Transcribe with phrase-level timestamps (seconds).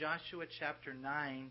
[0.00, 1.50] Joshua chapter 9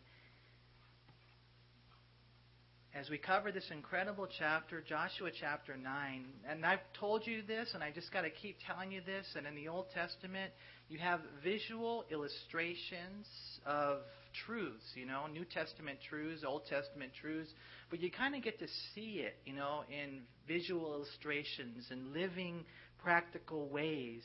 [2.95, 6.25] as we cover this incredible chapter, Joshua chapter 9.
[6.49, 9.27] And I've told you this, and I just got to keep telling you this.
[9.37, 10.51] And in the Old Testament,
[10.89, 13.27] you have visual illustrations
[13.67, 13.99] of
[14.47, 17.51] truths, you know, New Testament truths, Old Testament truths.
[17.91, 22.65] But you kind of get to see it, you know, in visual illustrations and living
[23.03, 24.23] practical ways.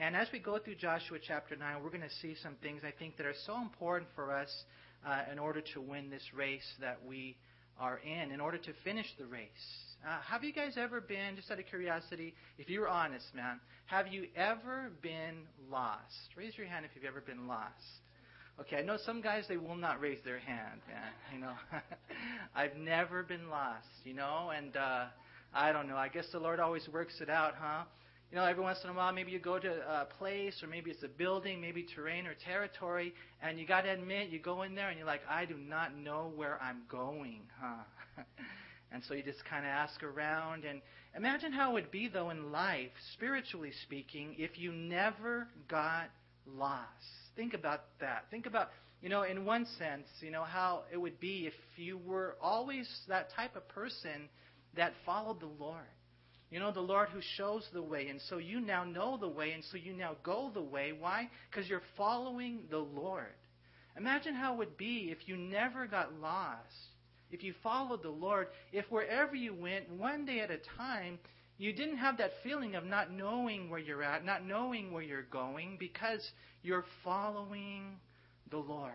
[0.00, 2.92] And as we go through Joshua chapter 9, we're going to see some things I
[2.96, 4.48] think that are so important for us
[5.04, 7.36] uh, in order to win this race that we
[7.80, 9.48] are in in order to finish the race.
[10.06, 14.06] Uh, have you guys ever been, just out of curiosity, if you're honest, man, have
[14.06, 16.30] you ever been lost?
[16.36, 17.72] Raise your hand if you've ever been lost.
[18.60, 20.80] Okay, I know some guys they will not raise their hand.
[20.88, 21.02] Man.
[21.34, 21.52] You know,
[22.54, 23.86] I've never been lost.
[24.04, 25.06] You know, and uh,
[25.52, 25.96] I don't know.
[25.96, 27.82] I guess the Lord always works it out, huh?
[28.30, 30.90] You know, every once in a while, maybe you go to a place, or maybe
[30.90, 34.74] it's a building, maybe terrain or territory, and you got to admit, you go in
[34.74, 37.84] there and you're like, I do not know where I'm going, huh?
[38.92, 40.66] and so you just kind of ask around.
[40.66, 40.82] And
[41.16, 46.10] imagine how it would be, though, in life, spiritually speaking, if you never got
[46.46, 46.84] lost.
[47.34, 48.24] Think about that.
[48.30, 48.68] Think about,
[49.00, 52.86] you know, in one sense, you know, how it would be if you were always
[53.08, 54.28] that type of person
[54.76, 55.86] that followed the Lord
[56.50, 58.08] you know, the Lord who shows the way.
[58.08, 60.92] And so you now know the way, and so you now go the way.
[60.98, 61.28] Why?
[61.50, 63.34] Because you're following the Lord.
[63.96, 66.58] Imagine how it would be if you never got lost,
[67.30, 71.18] if you followed the Lord, if wherever you went, one day at a time,
[71.58, 75.22] you didn't have that feeling of not knowing where you're at, not knowing where you're
[75.22, 76.30] going, because
[76.62, 77.96] you're following
[78.50, 78.92] the Lord.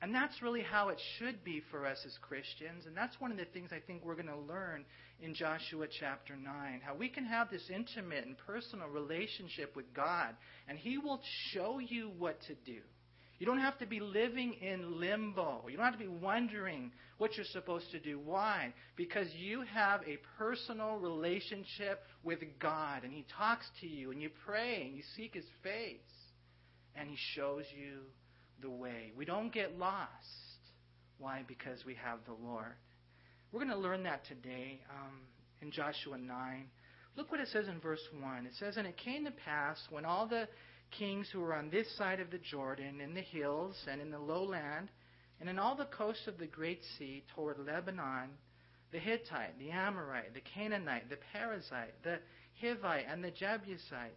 [0.00, 2.86] And that's really how it should be for us as Christians.
[2.86, 4.84] And that's one of the things I think we're going to learn
[5.20, 6.80] in Joshua chapter 9.
[6.84, 10.36] How we can have this intimate and personal relationship with God,
[10.68, 11.20] and He will
[11.52, 12.78] show you what to do.
[13.40, 15.64] You don't have to be living in limbo.
[15.68, 18.18] You don't have to be wondering what you're supposed to do.
[18.18, 18.72] Why?
[18.96, 24.30] Because you have a personal relationship with God, and He talks to you, and you
[24.44, 25.98] pray, and you seek His face,
[26.94, 28.02] and He shows you
[28.60, 29.12] the way.
[29.16, 30.08] We don't get lost.
[31.18, 31.44] Why?
[31.46, 32.74] Because we have the Lord.
[33.52, 35.20] We're going to learn that today um,
[35.62, 36.66] in Joshua 9.
[37.16, 38.46] Look what it says in verse 1.
[38.46, 40.48] It says, And it came to pass when all the
[40.96, 44.18] kings who were on this side of the Jordan, in the hills and in the
[44.18, 44.88] lowland,
[45.40, 48.30] and in all the coasts of the great sea toward Lebanon,
[48.92, 52.18] the Hittite, the Amorite, the Canaanite, the Perizzite, the
[52.62, 54.16] Hivite, and the Jebusite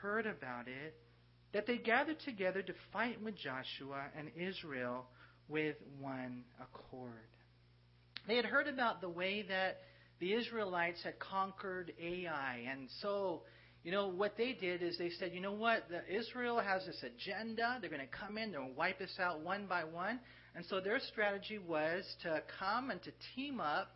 [0.00, 0.96] heard about it,
[1.56, 5.06] that they gathered together to fight with Joshua and Israel
[5.48, 7.30] with one accord.
[8.28, 9.78] They had heard about the way that
[10.20, 13.40] the Israelites had conquered Ai, and so
[13.84, 17.02] you know what they did is they said, you know what, the, Israel has this
[17.02, 17.78] agenda.
[17.80, 20.20] They're going to come in, to wipe us out one by one,
[20.54, 23.95] and so their strategy was to come and to team up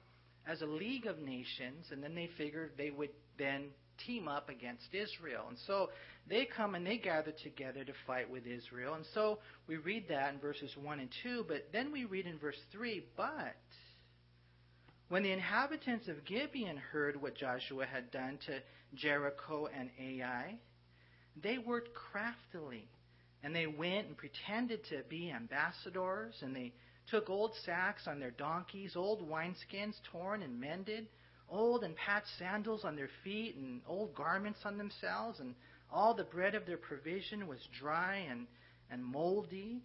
[0.51, 3.67] as a league of nations, and then they figured they would then
[4.07, 5.45] team up against Israel.
[5.49, 5.91] And so
[6.29, 8.95] they come and they gather together to fight with Israel.
[8.95, 12.39] And so we read that in verses 1 and 2, but then we read in
[12.39, 13.55] verse 3 But
[15.09, 18.61] when the inhabitants of Gibeon heard what Joshua had done to
[18.95, 20.57] Jericho and Ai,
[21.41, 22.89] they worked craftily.
[23.43, 26.73] And they went and pretended to be ambassadors, and they
[27.11, 31.07] took old sacks on their donkeys, old wineskins torn and mended,
[31.49, 35.55] old and patched sandals on their feet, and old garments on themselves, and
[35.93, 38.47] all the bread of their provision was dry and,
[38.91, 39.83] and moldy.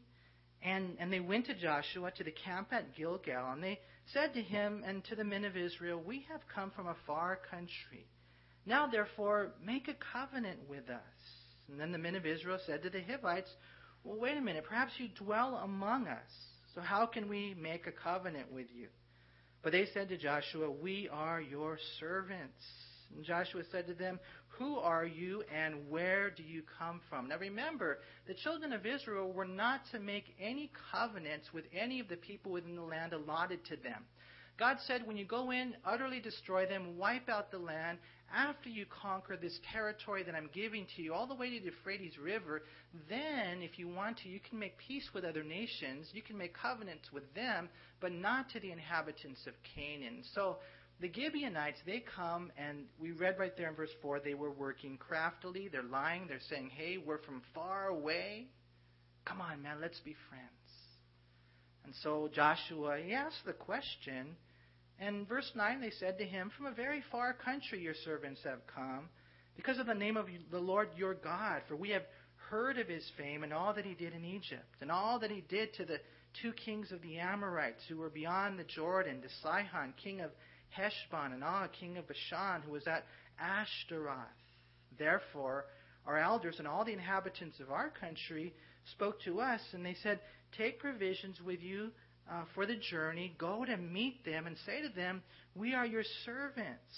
[0.62, 3.80] And, and they went to Joshua to the camp at Gilgal, and they
[4.14, 7.40] said to him and to the men of Israel, We have come from a far
[7.50, 8.08] country.
[8.66, 11.02] Now, therefore, make a covenant with us.
[11.68, 13.50] And then the men of Israel said to the Hivites,
[14.04, 16.32] Well, wait a minute, perhaps you dwell among us.
[16.76, 18.88] So how can we make a covenant with you?
[19.64, 22.64] But they said to Joshua, We are your servants.
[23.16, 24.20] And Joshua said to them,
[24.60, 27.30] Who are you and where do you come from?
[27.30, 32.10] Now remember, the children of Israel were not to make any covenants with any of
[32.10, 34.04] the people within the land allotted to them.
[34.60, 38.00] God said, When you go in, utterly destroy them, wipe out the land.
[38.34, 41.66] After you conquer this territory that I'm giving to you, all the way to the
[41.66, 42.64] Euphrates River,
[43.08, 46.10] then, if you want to, you can make peace with other nations.
[46.12, 47.70] You can make covenants with them,
[48.02, 50.24] but not to the inhabitants of Canaan.
[50.34, 50.58] So,
[51.02, 54.98] the Gibeonites, they come, and we read right there in verse 4, they were working
[54.98, 55.68] craftily.
[55.68, 56.26] They're lying.
[56.28, 58.48] They're saying, hey, we're from far away.
[59.26, 60.52] Come on, man, let's be friends.
[61.84, 64.36] And so Joshua, he asked the question.
[65.00, 68.66] And verse 9, they said to him, From a very far country your servants have
[68.74, 69.10] come,
[69.56, 71.62] because of the name of the Lord your God.
[71.68, 72.04] For we have
[72.50, 75.42] heard of his fame and all that he did in Egypt, and all that he
[75.50, 76.00] did to the
[76.42, 80.32] two kings of the Amorites who were beyond the Jordan, to Sihon, king of
[80.70, 83.06] Heshbon, and Og, king of Bashan, who was at
[83.40, 84.18] Ashtaroth.
[84.98, 85.66] Therefore,
[86.06, 88.54] our elders and all the inhabitants of our country
[88.94, 90.20] spoke to us, and they said,
[90.58, 91.92] Take provisions with you
[92.32, 95.22] uh, for the journey, go to meet them, and say to them,
[95.56, 96.96] We are your servants.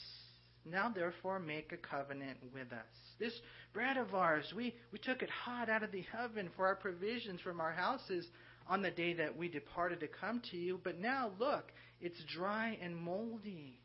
[0.65, 2.85] Now, therefore, make a covenant with us.
[3.19, 3.33] This
[3.73, 7.39] bread of ours, we, we took it hot out of the oven for our provisions
[7.41, 8.27] from our houses
[8.67, 10.79] on the day that we departed to come to you.
[10.83, 11.71] But now, look,
[12.01, 13.79] it's dry and moldy.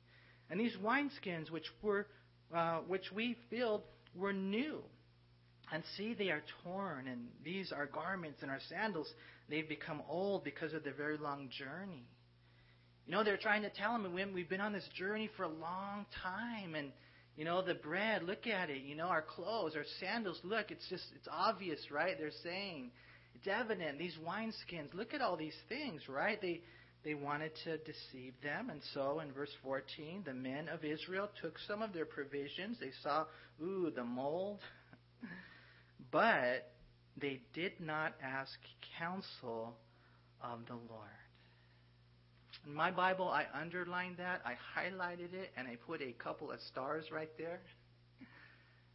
[0.51, 2.07] And these wineskins which were
[2.55, 3.83] uh, which we filled
[4.15, 4.83] were new.
[5.73, 9.11] And see, they are torn, and these are garments and our sandals.
[9.49, 12.05] They've become old because of the very long journey.
[13.07, 16.05] You know, they're trying to tell him, we've been on this journey for a long
[16.23, 16.93] time, and
[17.37, 18.83] you know, the bread, look at it.
[18.83, 22.17] You know, our clothes, our sandals, look, it's just, it's obvious, right?
[22.19, 22.91] They're saying,
[23.35, 23.99] it's evident.
[23.99, 26.41] These wineskins, look at all these things, right?
[26.41, 26.61] They,
[27.05, 28.69] they wanted to deceive them.
[28.69, 32.77] And so in verse 14, the men of Israel took some of their provisions.
[32.79, 33.25] They saw,
[33.63, 34.61] ooh, the mold.
[36.11, 36.73] but
[37.17, 38.59] they did not ask
[38.99, 39.77] counsel
[40.43, 41.09] of the Lord.
[42.67, 46.61] In my Bible, I underlined that, I highlighted it, and I put a couple of
[46.61, 47.61] stars right there.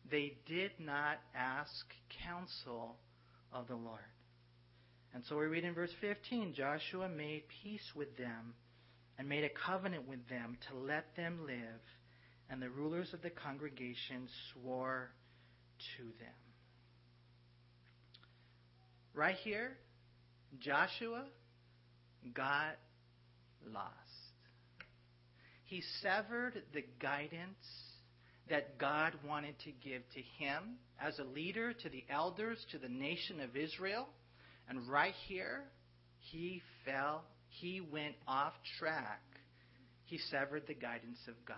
[0.09, 1.85] They did not ask
[2.25, 2.95] counsel
[3.51, 3.99] of the Lord.
[5.13, 8.53] And so we read in verse 15 Joshua made peace with them
[9.17, 11.81] and made a covenant with them to let them live,
[12.49, 15.09] and the rulers of the congregation swore
[15.97, 16.46] to them.
[19.17, 19.71] Right here,
[20.59, 21.25] Joshua
[22.35, 22.75] got
[23.73, 23.87] lost.
[25.63, 27.57] He severed the guidance
[28.47, 32.87] that God wanted to give to him as a leader, to the elders, to the
[32.87, 34.07] nation of Israel.
[34.69, 35.63] And right here,
[36.19, 39.23] he fell, he went off track.
[40.05, 41.57] He severed the guidance of God.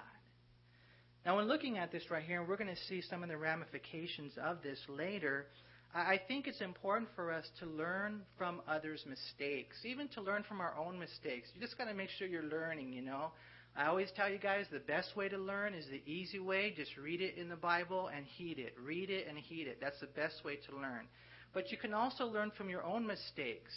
[1.25, 3.38] Now, when looking at this right here, and we're going to see some of the
[3.38, 5.47] ramifications of this later,
[5.94, 10.62] I think it's important for us to learn from others' mistakes, even to learn from
[10.62, 11.50] our own mistakes.
[11.56, 13.31] You just got to make sure you're learning, you know.
[13.75, 16.74] I always tell you guys the best way to learn is the easy way.
[16.75, 18.75] Just read it in the Bible and heed it.
[18.83, 19.80] Read it and heed it.
[19.81, 21.07] That's the best way to learn.
[21.53, 23.74] But you can also learn from your own mistakes.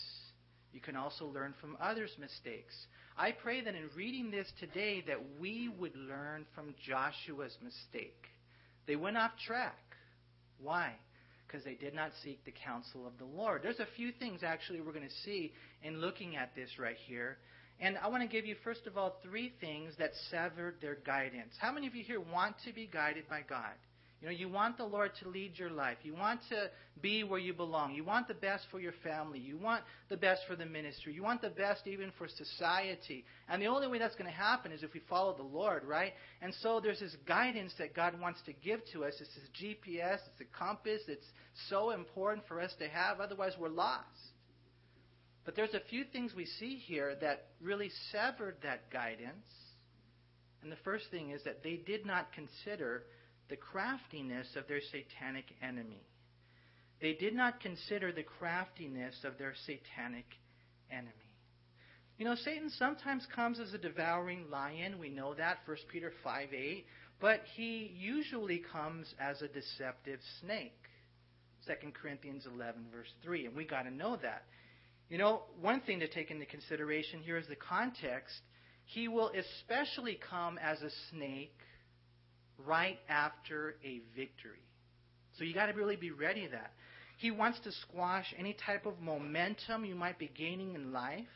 [0.72, 2.74] You can also learn from others' mistakes.
[3.16, 8.26] I pray that in reading this today that we would learn from Joshua's mistake.
[8.86, 9.78] They went off track.
[10.60, 10.94] Why?
[11.52, 13.60] Because they did not seek the counsel of the Lord.
[13.62, 15.52] There's a few things actually we're going to see
[15.82, 17.36] in looking at this right here.
[17.78, 21.52] And I want to give you, first of all, three things that severed their guidance.
[21.60, 23.74] How many of you here want to be guided by God?
[24.22, 25.96] You know, you want the Lord to lead your life.
[26.04, 26.70] You want to
[27.00, 27.92] be where you belong.
[27.92, 29.40] You want the best for your family.
[29.40, 31.12] You want the best for the ministry.
[31.12, 33.24] You want the best even for society.
[33.48, 36.12] And the only way that's going to happen is if we follow the Lord, right?
[36.40, 39.14] And so there's this guidance that God wants to give to us.
[39.18, 41.02] It's this GPS, it's a compass.
[41.08, 41.26] It's
[41.68, 43.18] so important for us to have.
[43.18, 44.06] Otherwise, we're lost.
[45.44, 49.48] But there's a few things we see here that really severed that guidance.
[50.62, 53.02] And the first thing is that they did not consider
[53.52, 56.08] the craftiness of their satanic enemy.
[57.02, 60.24] They did not consider the craftiness of their satanic
[60.90, 61.12] enemy.
[62.16, 64.98] You know, Satan sometimes comes as a devouring lion.
[64.98, 66.86] We know that, 1 Peter 5 8.
[67.20, 70.80] But he usually comes as a deceptive snake.
[71.66, 73.44] 2 Corinthians 11, verse 3.
[73.46, 74.44] And we got to know that.
[75.10, 78.34] You know, one thing to take into consideration here is the context.
[78.86, 81.52] He will especially come as a snake
[82.66, 84.64] right after a victory.
[85.38, 86.72] So you got to really be ready that.
[87.18, 91.26] He wants to squash any type of momentum you might be gaining in life.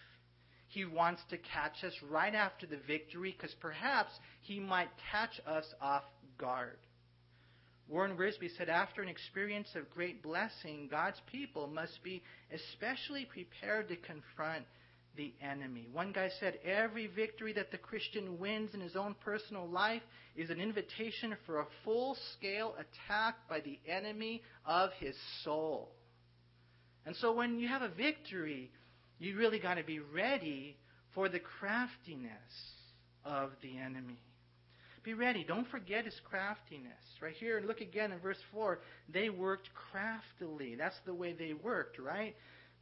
[0.68, 4.10] He wants to catch us right after the victory because perhaps
[4.42, 6.02] he might catch us off
[6.38, 6.78] guard.
[7.88, 13.88] Warren Wiersbe said, after an experience of great blessing, God's people must be especially prepared
[13.88, 14.64] to confront
[15.16, 15.88] the enemy.
[15.92, 20.02] One guy said every victory that the Christian wins in his own personal life
[20.36, 25.90] is an invitation for a full scale attack by the enemy of his soul.
[27.06, 28.70] And so when you have a victory,
[29.18, 30.76] you really got to be ready
[31.14, 32.30] for the craftiness
[33.24, 34.18] of the enemy.
[35.06, 35.44] Be ready.
[35.46, 36.92] Don't forget his craftiness.
[37.22, 38.80] Right here, look again in verse 4.
[39.08, 40.74] They worked craftily.
[40.74, 42.34] That's the way they worked, right?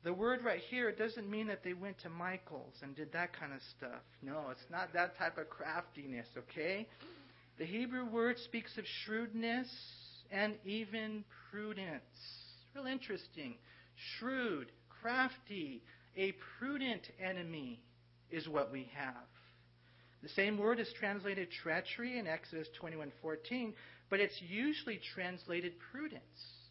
[0.04, 3.38] The word right here it doesn't mean that they went to Michael's and did that
[3.38, 4.02] kind of stuff.
[4.23, 6.87] No, it's not that type of craftiness, okay?
[7.58, 9.68] The Hebrew word speaks of shrewdness
[10.30, 12.02] and even prudence,
[12.75, 13.54] Real interesting.
[14.18, 15.82] Shrewd, crafty,
[16.16, 17.80] a prudent enemy
[18.30, 19.14] is what we have.
[20.23, 23.75] The same word is translated treachery in Exodus 21:14,
[24.11, 26.63] but it's usually translated prudence.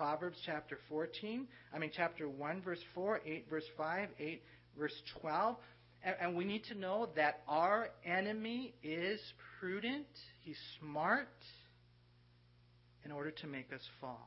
[0.00, 4.42] Proverbs chapter 14, I mean chapter 1 verse 4, 8 verse 5, 8
[4.78, 5.56] verse 12.
[6.02, 9.20] And, and we need to know that our enemy is
[9.60, 10.06] prudent,
[10.40, 11.28] he's smart
[13.04, 14.26] in order to make us fall.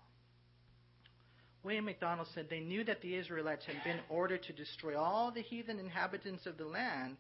[1.63, 5.41] William MacDonald said they knew that the Israelites had been ordered to destroy all the
[5.41, 7.17] heathen inhabitants of the land,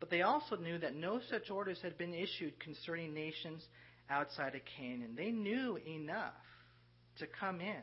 [0.00, 3.62] but they also knew that no such orders had been issued concerning nations
[4.10, 5.14] outside of Canaan.
[5.16, 6.32] They knew enough
[7.18, 7.82] to come in.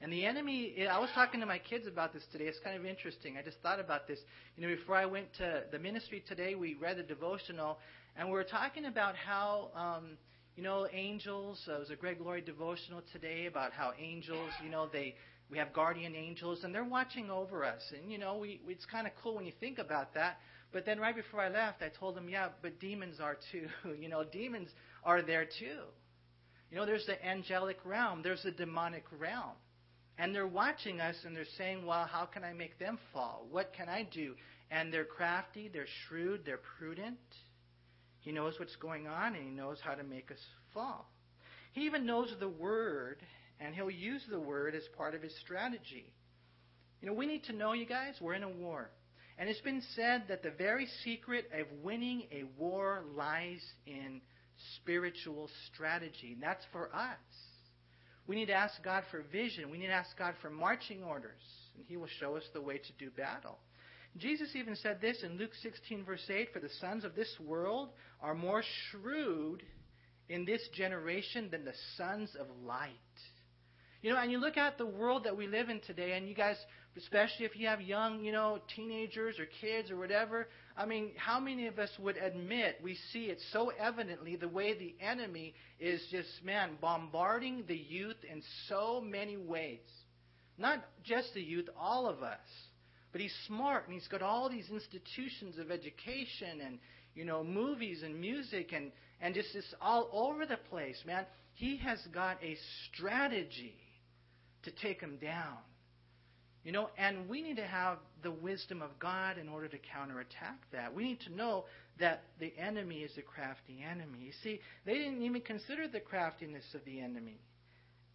[0.00, 2.44] And the enemy, I was talking to my kids about this today.
[2.44, 3.36] It's kind of interesting.
[3.38, 4.18] I just thought about this.
[4.56, 7.78] You know, before I went to the ministry today, we read a devotional,
[8.16, 10.18] and we were talking about how, um,
[10.56, 11.62] you know, angels.
[11.66, 15.14] Uh, it was a Greg Laurie devotional today about how angels, you know, they
[15.50, 17.82] we have guardian angels, and they're watching over us.
[17.98, 20.38] And you know, we it's kind of cool when you think about that.
[20.72, 23.68] But then right before I left, I told them, yeah, but demons are too.
[23.98, 24.68] you know, demons
[25.04, 25.84] are there too.
[26.70, 29.52] You know, there's the angelic realm, there's the demonic realm.
[30.18, 33.46] And they're watching us and they're saying, well, how can I make them fall?
[33.50, 34.34] What can I do?
[34.70, 37.18] And they're crafty, they're shrewd, they're prudent.
[38.20, 40.38] He knows what's going on and he knows how to make us
[40.72, 41.10] fall.
[41.72, 43.18] He even knows the word
[43.60, 46.12] and he'll use the word as part of his strategy.
[47.00, 48.90] You know, we need to know, you guys, we're in a war.
[49.36, 54.20] And it's been said that the very secret of winning a war lies in
[54.76, 56.32] spiritual strategy.
[56.32, 57.18] And that's for us.
[58.26, 59.70] We need to ask God for vision.
[59.70, 61.42] We need to ask God for marching orders.
[61.76, 63.58] And He will show us the way to do battle.
[64.16, 67.90] Jesus even said this in Luke 16, verse 8 For the sons of this world
[68.20, 69.62] are more shrewd
[70.28, 72.90] in this generation than the sons of light.
[74.02, 76.34] You know, and you look at the world that we live in today, and you
[76.34, 76.56] guys,
[76.96, 81.40] especially if you have young, you know, teenagers or kids or whatever, I mean, how
[81.40, 86.00] many of us would admit we see it so evidently the way the enemy is
[86.10, 89.80] just, man, bombarding the youth in so many ways?
[90.56, 92.38] Not just the youth, all of us.
[93.10, 96.78] But he's smart and he's got all these institutions of education and,
[97.14, 101.24] you know, movies and music and, and just this all over the place, man.
[101.54, 102.56] He has got a
[102.92, 103.76] strategy
[104.64, 105.58] to take him down.
[106.64, 110.58] You know, and we need to have the wisdom of God in order to counterattack
[110.72, 110.94] that.
[110.94, 111.66] We need to know
[112.00, 114.18] that the enemy is a crafty enemy.
[114.20, 117.38] You see, they didn't even consider the craftiness of the enemy.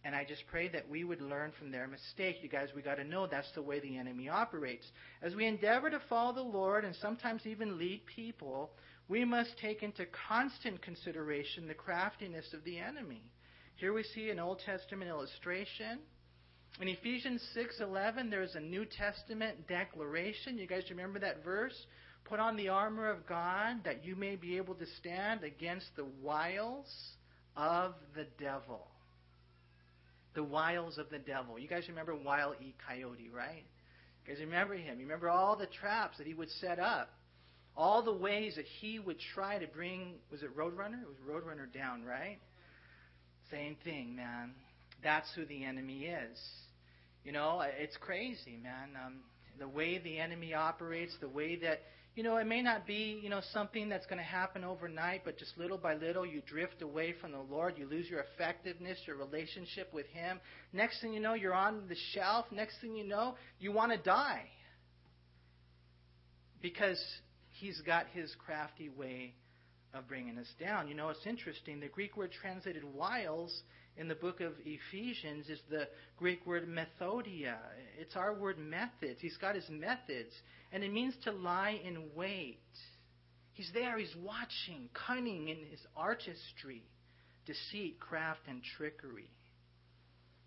[0.02, 2.38] And I just pray that we would learn from their mistake.
[2.42, 4.86] You guys, we got to know that's the way the enemy operates.
[5.22, 8.70] As we endeavor to follow the Lord and sometimes even lead people,
[9.08, 13.22] we must take into constant consideration the craftiness of the enemy.
[13.76, 16.00] Here we see an Old Testament illustration
[16.80, 20.56] in Ephesians 6:11 there's a New Testament declaration.
[20.56, 21.86] You guys remember that verse?
[22.24, 26.06] Put on the armor of God that you may be able to stand against the
[26.22, 26.86] wiles
[27.56, 28.86] of the devil.
[30.34, 31.58] The wiles of the devil.
[31.58, 32.74] You guys remember Wile E.
[32.86, 33.64] Coyote, right?
[34.24, 35.00] You guys remember him?
[35.00, 37.10] You remember all the traps that he would set up?
[37.76, 41.02] All the ways that he would try to bring, was it Roadrunner?
[41.02, 42.38] It was Roadrunner down, right?
[43.50, 44.52] Same thing, man.
[45.02, 46.38] That's who the enemy is.
[47.24, 48.90] You know, it's crazy, man.
[49.04, 49.16] Um,
[49.58, 51.80] the way the enemy operates, the way that,
[52.14, 55.38] you know, it may not be, you know, something that's going to happen overnight, but
[55.38, 57.74] just little by little you drift away from the Lord.
[57.76, 60.40] You lose your effectiveness, your relationship with Him.
[60.72, 62.46] Next thing you know, you're on the shelf.
[62.50, 64.44] Next thing you know, you want to die.
[66.62, 67.02] Because
[67.60, 69.34] He's got His crafty way
[69.92, 70.88] of bringing us down.
[70.88, 71.80] You know, it's interesting.
[71.80, 73.62] The Greek word translated wiles
[74.00, 77.58] in the book of Ephesians is the Greek word methodia.
[77.98, 79.20] It's our word methods.
[79.20, 80.32] He's got his methods,
[80.72, 82.62] and it means to lie in wait.
[83.52, 86.82] He's there, he's watching, cunning in his artistry,
[87.44, 89.30] deceit, craft, and trickery.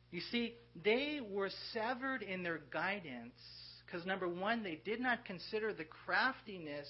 [0.10, 3.40] You see, they were severed in their guidance
[3.86, 6.88] because, number one, they did not consider the craftiness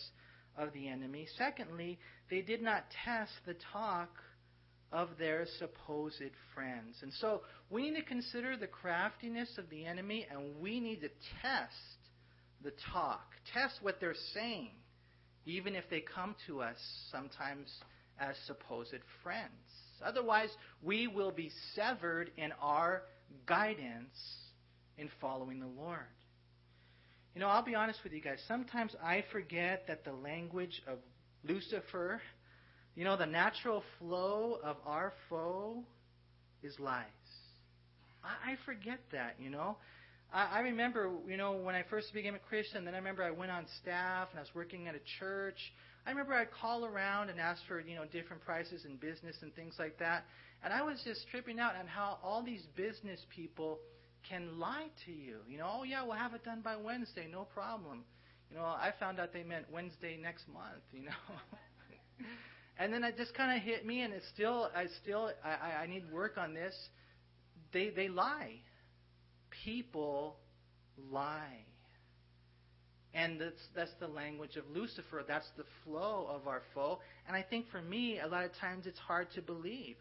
[0.58, 1.28] of the enemy.
[1.38, 4.12] Secondly, they did not test the talk
[4.94, 6.22] of their supposed
[6.54, 6.96] friends.
[7.02, 11.10] And so we need to consider the craftiness of the enemy and we need to
[11.42, 11.74] test
[12.64, 14.70] the talk, test what they're saying,
[15.46, 16.78] even if they come to us
[17.12, 17.68] sometimes
[18.20, 19.50] as supposed friends.
[20.06, 20.50] Otherwise,
[20.84, 23.02] we will be severed in our
[23.48, 24.16] guidance
[24.98, 26.00] in following the Lord.
[27.34, 28.38] You know, I'll be honest with you guys.
[28.48, 31.00] Sometimes I forget that the language of
[31.44, 32.22] Lucifer
[32.96, 35.84] you know, the natural flow of our foe
[36.62, 37.06] is lies.
[38.24, 39.78] I, I forget that, you know.
[40.34, 43.32] I, I remember, you know, when I first became a Christian, then I remember I
[43.32, 45.58] went on staff and I was working at a church.
[46.06, 49.54] I remember I'd call around and ask for, you know, different prices in business and
[49.56, 50.26] things like that.
[50.64, 53.80] And I was just tripping out on how all these business people
[54.30, 55.38] can lie to you.
[55.50, 58.04] You know, oh yeah, we'll have it done by Wednesday, no problem.
[58.50, 60.84] You know, I found out they meant Wednesday next month.
[60.94, 61.12] You know,
[62.78, 65.88] and then it just kind of hit me, and it's still, I still, I, I
[65.88, 66.76] need work on this.
[67.72, 68.56] They they lie.
[69.64, 70.38] People
[71.12, 71.66] lie.
[73.16, 75.24] And that's, that's the language of Lucifer.
[75.28, 77.00] That's the flow of our foe.
[77.28, 79.98] And I think for me, a lot of times it's hard to believe.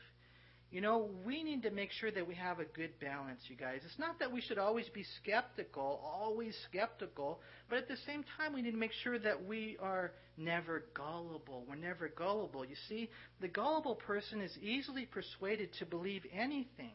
[0.70, 3.80] You know, we need to make sure that we have a good balance, you guys.
[3.84, 8.54] It's not that we should always be skeptical, always skeptical, but at the same time,
[8.54, 10.12] we need to make sure that we are
[10.44, 11.64] never gullible.
[11.68, 12.64] We're never gullible.
[12.64, 13.08] You see,
[13.40, 16.92] the gullible person is easily persuaded to believe anything.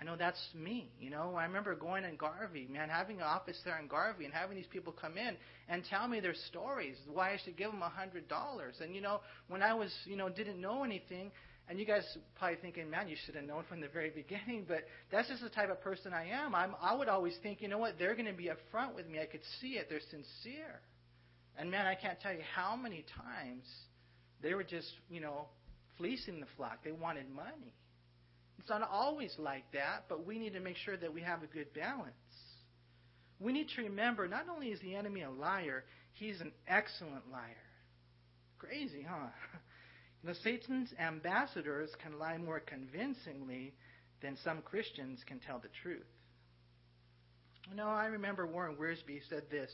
[0.00, 0.90] I know that's me.
[1.00, 4.34] You know, I remember going in Garvey, man, having an office there in Garvey and
[4.34, 5.36] having these people come in
[5.68, 8.74] and tell me their stories, why I should give them a hundred dollars.
[8.82, 11.30] And you know, when I was, you know, didn't know anything,
[11.68, 12.02] and you guys
[12.38, 14.66] probably thinking, man, you should have known from the very beginning.
[14.68, 16.54] But that's just the type of person I am.
[16.54, 19.20] I'm, I would always think, you know what, they're going to be upfront with me.
[19.20, 19.86] I could see it.
[19.88, 20.80] They're sincere.
[21.58, 23.64] And man, I can't tell you how many times
[24.42, 25.46] they were just, you know,
[25.96, 26.78] fleecing the flock.
[26.84, 27.74] They wanted money.
[28.58, 31.46] It's not always like that, but we need to make sure that we have a
[31.46, 32.14] good balance.
[33.38, 35.84] We need to remember not only is the enemy a liar,
[36.14, 37.64] he's an excellent liar.
[38.58, 39.28] Crazy, huh?
[40.22, 43.74] You know, Satan's ambassadors can lie more convincingly
[44.22, 46.06] than some Christians can tell the truth.
[47.68, 49.70] You know, I remember Warren Wiersbe said this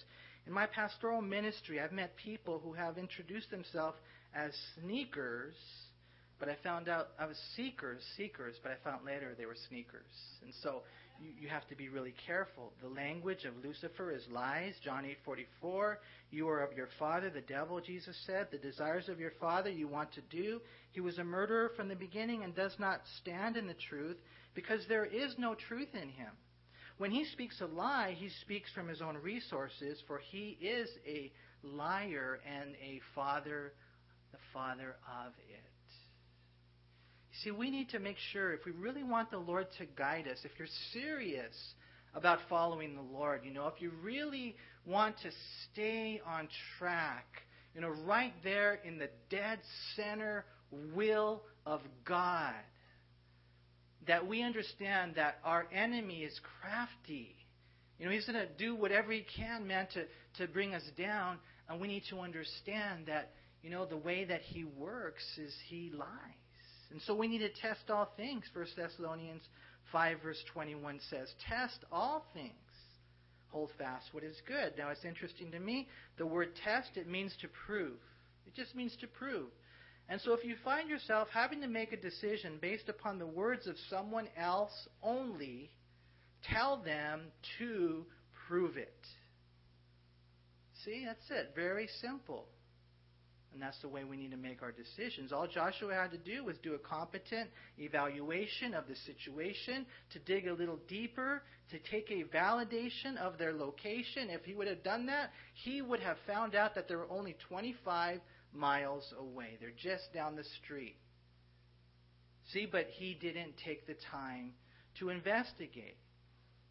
[0.51, 3.97] In my pastoral ministry, I've met people who have introduced themselves
[4.35, 5.55] as sneakers
[6.41, 10.11] but I found out I was seekers, seekers, but I found later they were sneakers.
[10.43, 10.83] And so
[11.21, 12.73] you, you have to be really careful.
[12.83, 14.75] The language of Lucifer is lies.
[14.83, 15.97] John 8:44.
[16.31, 17.79] You are of your father, the devil.
[17.79, 20.63] Jesus said, the desires of your father you want to do.
[20.93, 24.17] He was a murderer from the beginning and does not stand in the truth
[24.55, 26.33] because there is no truth in him.
[26.99, 31.33] When he speaks a lie, he speaks from his own resources, for he is a
[31.63, 33.73] liar and a father,
[34.33, 35.65] the father of it.
[37.43, 40.39] See, we need to make sure if we really want the Lord to guide us,
[40.45, 41.55] if you're serious
[42.15, 45.31] about following the Lord, you know, if you really want to
[45.73, 46.49] stay on
[46.79, 47.25] track,
[47.75, 49.61] you know, right there in the dead
[49.97, 50.45] center
[50.95, 52.55] will of God,
[54.11, 57.37] that we understand that our enemy is crafty.
[57.97, 60.03] You know, he's going to do whatever he can, man, to,
[60.39, 61.39] to bring us down.
[61.69, 63.31] And we need to understand that,
[63.63, 66.09] you know, the way that he works is he lies.
[66.91, 68.43] And so we need to test all things.
[68.53, 69.43] 1 Thessalonians
[69.93, 72.51] 5, verse 21 says, Test all things.
[73.51, 74.73] Hold fast what is good.
[74.77, 75.87] Now, it's interesting to me,
[76.19, 77.99] the word test, it means to prove.
[78.45, 79.51] It just means to prove.
[80.11, 83.69] And so if you find yourself having to make a decision based upon the words
[83.69, 84.73] of someone else
[85.05, 85.71] only,
[86.53, 88.05] tell them to
[88.49, 89.07] prove it.
[90.85, 91.53] See, that's it.
[91.55, 92.47] Very simple.
[93.53, 95.33] And that's the way we need to make our decisions.
[95.33, 100.49] All Joshua had to do was do a competent evaluation of the situation, to dig
[100.49, 104.29] a little deeper, to take a validation of their location.
[104.31, 107.37] If he would have done that, he would have found out that there were only
[107.49, 108.21] 25
[108.55, 109.59] miles away.
[109.61, 110.97] They're just down the street.
[112.53, 114.53] See, but he didn't take the time
[114.99, 115.97] to investigate.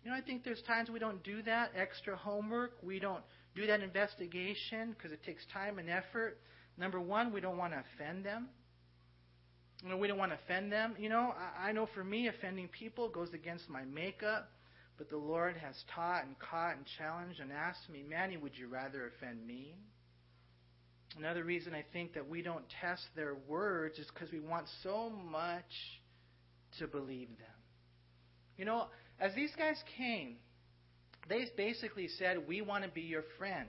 [0.03, 2.73] You know, I think there's times we don't do that extra homework.
[2.81, 3.23] We don't
[3.55, 6.37] do that investigation because it takes time and effort.
[6.77, 8.47] Number one, we don't want to offend them.
[9.83, 10.95] You know, we don't want to offend them.
[10.97, 14.49] You know, I, I know for me, offending people goes against my makeup.
[14.97, 18.67] But the Lord has taught and caught and challenged and asked me, Manny, would you
[18.67, 19.75] rather offend me?
[21.17, 25.09] Another reason I think that we don't test their words is because we want so
[25.09, 25.63] much
[26.77, 27.47] to believe them.
[28.57, 28.87] You know,
[29.19, 30.35] as these guys came,
[31.27, 33.67] they basically said, We want to be your friend.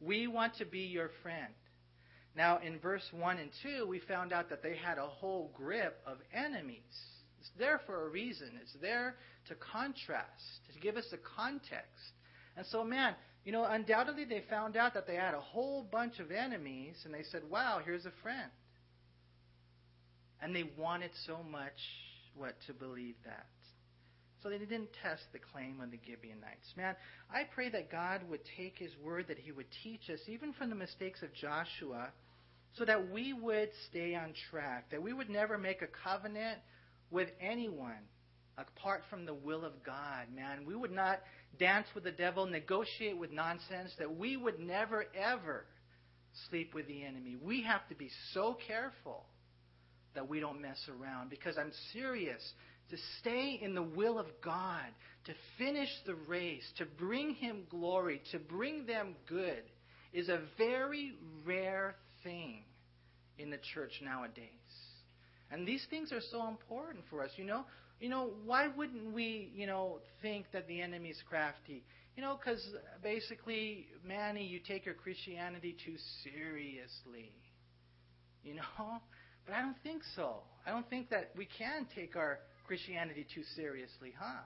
[0.00, 1.52] We want to be your friend.
[2.34, 6.00] Now, in verse 1 and 2, we found out that they had a whole grip
[6.06, 6.80] of enemies.
[7.40, 8.52] It's there for a reason.
[8.60, 9.16] It's there
[9.48, 12.12] to contrast, to give us a context.
[12.56, 16.20] And so, man, you know, undoubtedly they found out that they had a whole bunch
[16.20, 18.50] of enemies, and they said, wow, here's a friend.
[20.40, 21.78] And they wanted so much,
[22.36, 23.46] what, to believe that.
[24.42, 26.72] So they didn't test the claim of the Gibeonites.
[26.76, 26.96] Man,
[27.32, 30.68] I pray that God would take His word, that He would teach us, even from
[30.68, 32.08] the mistakes of Joshua,
[32.76, 36.58] so that we would stay on track, that we would never make a covenant
[37.10, 38.08] with anyone
[38.58, 40.64] apart from the will of God, man.
[40.66, 41.20] We would not
[41.58, 45.64] dance with the devil, negotiate with nonsense, that we would never, ever
[46.48, 47.36] sleep with the enemy.
[47.40, 49.24] We have to be so careful
[50.14, 52.42] that we don't mess around because I'm serious.
[52.90, 54.84] To stay in the will of God,
[55.24, 59.62] to finish the race, to bring Him glory, to bring them good,
[60.12, 62.64] is a very rare thing
[63.38, 64.48] in the church nowadays.
[65.50, 67.30] And these things are so important for us.
[67.36, 67.64] You know,
[68.02, 71.84] you know, why wouldn't we, you know, think that the enemy's crafty?
[72.16, 72.60] You know, because
[73.00, 77.32] basically, Manny, you take your Christianity too seriously.
[78.42, 78.62] You know?
[79.44, 80.36] But I don't think so.
[80.64, 84.42] I don't think that we can take our Christianity too seriously, huh?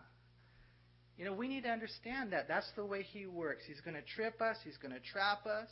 [1.18, 2.48] You know, we need to understand that.
[2.48, 3.64] That's the way He works.
[3.68, 5.68] He's going to trip us, He's going to trap us.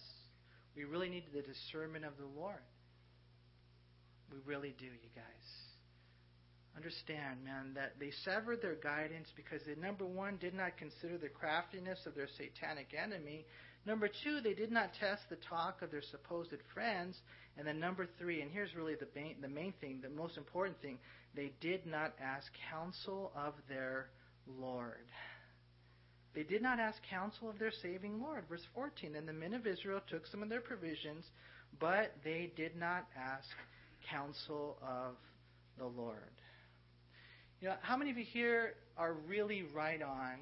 [0.76, 2.60] We really need the discernment of the Lord.
[4.30, 5.63] We really do, you guys.
[6.76, 11.28] Understand, man, that they severed their guidance because they, number one, did not consider the
[11.28, 13.46] craftiness of their satanic enemy.
[13.86, 17.16] Number two, they did not test the talk of their supposed friends.
[17.56, 20.80] And then number three, and here's really the main, the main thing, the most important
[20.82, 20.98] thing,
[21.36, 24.08] they did not ask counsel of their
[24.46, 25.06] Lord.
[26.34, 28.44] They did not ask counsel of their saving Lord.
[28.48, 31.24] Verse 14, and the men of Israel took some of their provisions,
[31.78, 33.46] but they did not ask
[34.10, 35.14] counsel of
[35.78, 36.18] the Lord.
[37.60, 40.38] You know, how many of you here are really right on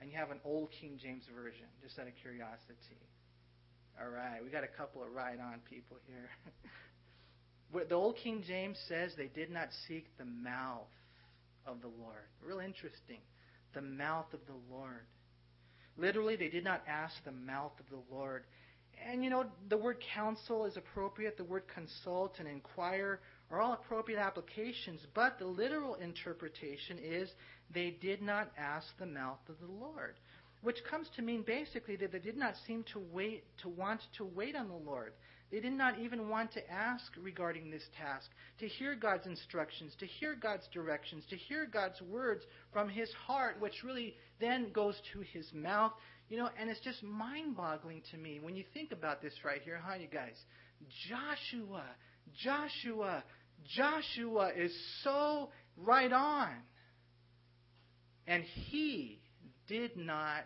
[0.00, 2.74] and you have an old King James Version, just out of curiosity?
[4.00, 6.28] All right, we got a couple of right on people here.
[7.88, 10.86] the old King James says they did not seek the mouth
[11.66, 12.28] of the Lord.
[12.44, 13.20] Real interesting.
[13.74, 15.06] The mouth of the Lord.
[15.96, 18.44] Literally, they did not ask the mouth of the Lord.
[19.10, 23.74] And you know, the word counsel is appropriate, the word consult and inquire are all
[23.74, 27.30] appropriate applications, but the literal interpretation is
[27.72, 30.14] they did not ask the mouth of the Lord.
[30.62, 34.24] Which comes to mean basically that they did not seem to wait to want to
[34.24, 35.12] wait on the Lord.
[35.52, 38.28] They did not even want to ask regarding this task,
[38.58, 43.60] to hear God's instructions, to hear God's directions, to hear God's words from his heart,
[43.60, 45.92] which really then goes to his mouth.
[46.28, 49.62] You know, and it's just mind boggling to me when you think about this right
[49.62, 50.34] here, huh, you guys?
[51.08, 51.84] Joshua,
[52.42, 53.22] Joshua,
[53.64, 56.50] Joshua is so right on.
[58.26, 59.20] And he
[59.68, 60.44] did not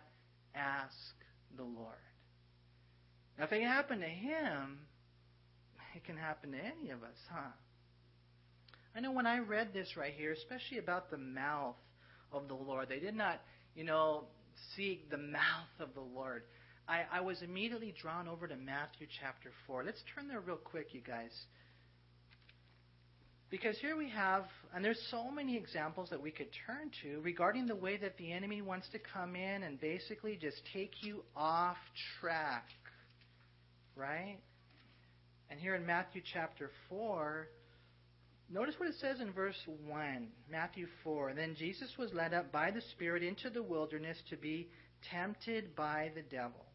[0.55, 0.95] ask
[1.55, 1.95] the Lord.
[3.37, 4.79] It happened to him,
[5.95, 7.49] it can happen to any of us, huh?
[8.95, 11.75] I know when I read this right here, especially about the mouth
[12.31, 13.41] of the Lord, they did not,
[13.75, 14.25] you know,
[14.75, 16.43] seek the mouth of the Lord.
[16.87, 19.85] I, I was immediately drawn over to Matthew chapter 4.
[19.85, 21.31] Let's turn there real quick, you guys.
[23.51, 27.67] Because here we have, and there's so many examples that we could turn to regarding
[27.67, 31.75] the way that the enemy wants to come in and basically just take you off
[32.21, 32.63] track.
[33.93, 34.37] Right?
[35.49, 37.49] And here in Matthew chapter 4,
[38.49, 41.33] notice what it says in verse 1, Matthew 4.
[41.33, 44.69] Then Jesus was led up by the Spirit into the wilderness to be
[45.11, 46.65] tempted by the devil.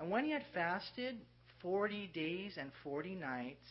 [0.00, 1.18] And when he had fasted
[1.60, 3.68] 40 days and 40 nights,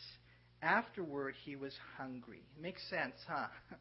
[0.62, 2.42] Afterward, he was hungry.
[2.60, 3.48] Makes sense, huh?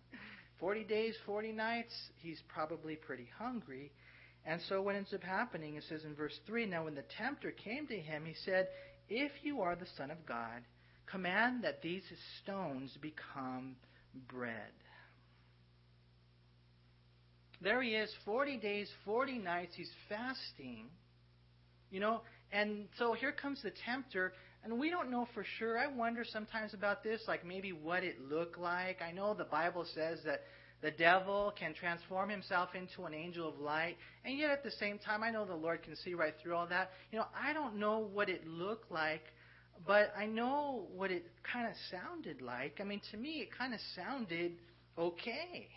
[0.60, 3.92] 40 days, 40 nights, he's probably pretty hungry.
[4.46, 7.52] And so what ends up happening, it says in verse 3 Now, when the tempter
[7.52, 8.68] came to him, he said,
[9.10, 10.62] If you are the Son of God,
[11.06, 12.04] command that these
[12.42, 13.76] stones become
[14.28, 14.72] bread.
[17.62, 20.88] There he is, 40 days, 40 nights, he's fasting.
[21.92, 25.78] You know, and so here comes the tempter, and we don't know for sure.
[25.78, 29.02] I wonder sometimes about this, like maybe what it looked like.
[29.02, 30.42] I know the Bible says that
[30.82, 34.98] the devil can transform himself into an angel of light, and yet at the same
[34.98, 36.90] time, I know the Lord can see right through all that.
[37.12, 39.24] You know, I don't know what it looked like,
[39.86, 42.80] but I know what it kind of sounded like.
[42.80, 44.54] I mean, to me, it kind of sounded
[44.98, 45.70] okay.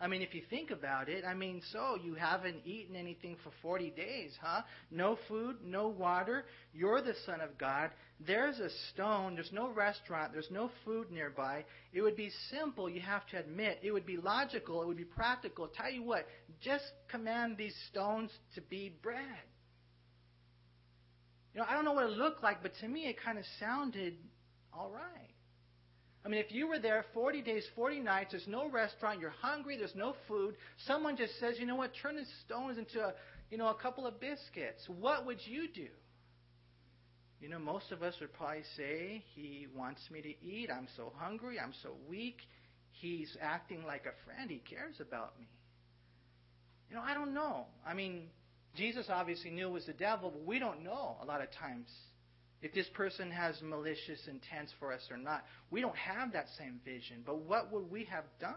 [0.00, 3.50] I mean, if you think about it, I mean, so you haven't eaten anything for
[3.62, 4.62] 40 days, huh?
[4.92, 6.44] No food, no water.
[6.72, 7.90] You're the Son of God.
[8.24, 9.34] There's a stone.
[9.34, 10.32] There's no restaurant.
[10.32, 11.64] There's no food nearby.
[11.92, 13.80] It would be simple, you have to admit.
[13.82, 14.82] It would be logical.
[14.82, 15.68] It would be practical.
[15.68, 16.26] Tell you what,
[16.62, 19.18] just command these stones to be bread.
[21.54, 23.44] You know, I don't know what it looked like, but to me it kind of
[23.58, 24.14] sounded
[24.72, 25.34] all right.
[26.24, 29.76] I mean, if you were there 40 days, 40 nights, there's no restaurant, you're hungry,
[29.76, 33.14] there's no food, someone just says, you know what, turn the stones into a,
[33.50, 34.86] you know, a couple of biscuits.
[35.00, 35.88] What would you do?
[37.40, 40.70] You know, most of us would probably say, he wants me to eat.
[40.74, 41.58] I'm so hungry.
[41.60, 42.38] I'm so weak.
[42.90, 44.50] he's acting like a friend.
[44.50, 45.46] He cares about me.
[46.90, 47.66] You know, I don't know.
[47.86, 48.24] I mean,
[48.76, 51.88] Jesus obviously knew it was the devil, but we don't know a lot of times
[52.62, 55.44] if this person has malicious intents for us or not.
[55.70, 57.22] We don't have that same vision.
[57.24, 58.54] But what would we have done?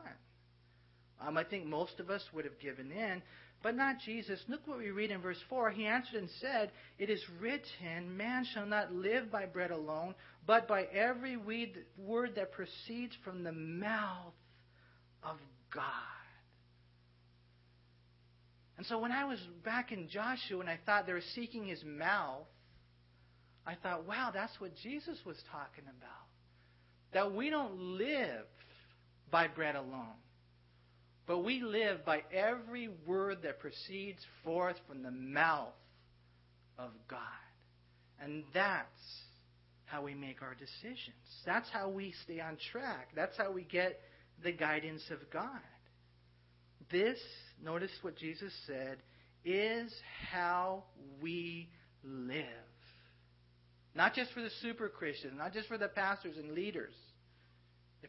[1.19, 3.21] Um, I think most of us would have given in,
[3.61, 4.39] but not Jesus.
[4.47, 5.69] Look what we read in verse 4.
[5.69, 10.15] He answered and said, It is written, Man shall not live by bread alone,
[10.47, 14.33] but by every word that proceeds from the mouth
[15.21, 15.37] of
[15.71, 15.83] God.
[18.77, 21.83] And so when I was back in Joshua and I thought they were seeking his
[21.85, 22.47] mouth,
[23.65, 26.27] I thought, wow, that's what Jesus was talking about.
[27.13, 28.45] That we don't live
[29.29, 30.17] by bread alone,
[31.27, 35.73] but we live by every word that proceeds forth from the mouth
[36.79, 37.19] of God.
[38.21, 38.87] And that's
[39.85, 41.15] how we make our decisions.
[41.45, 43.09] That's how we stay on track.
[43.15, 43.99] That's how we get
[44.43, 45.59] the guidance of God.
[46.91, 47.19] This,
[47.63, 48.97] notice what Jesus said,
[49.45, 49.93] is
[50.31, 50.83] how
[51.21, 51.69] we
[52.03, 52.45] live.
[53.93, 56.93] Not just for the super Christians, not just for the pastors and leaders.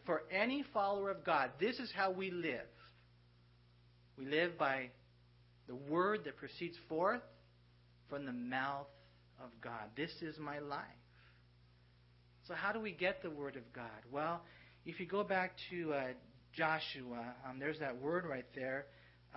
[0.07, 2.61] For any follower of God, this is how we live.
[4.17, 4.91] We live by
[5.67, 7.21] the word that proceeds forth
[8.09, 8.87] from the mouth
[9.43, 9.91] of God.
[9.97, 10.81] This is my life.
[12.49, 13.91] So, how do we get the word of God?
[14.11, 14.43] Well,
[14.85, 16.03] if you go back to uh,
[16.53, 18.87] Joshua, um, there's that word right there,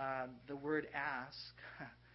[0.00, 1.36] uh, the word ask.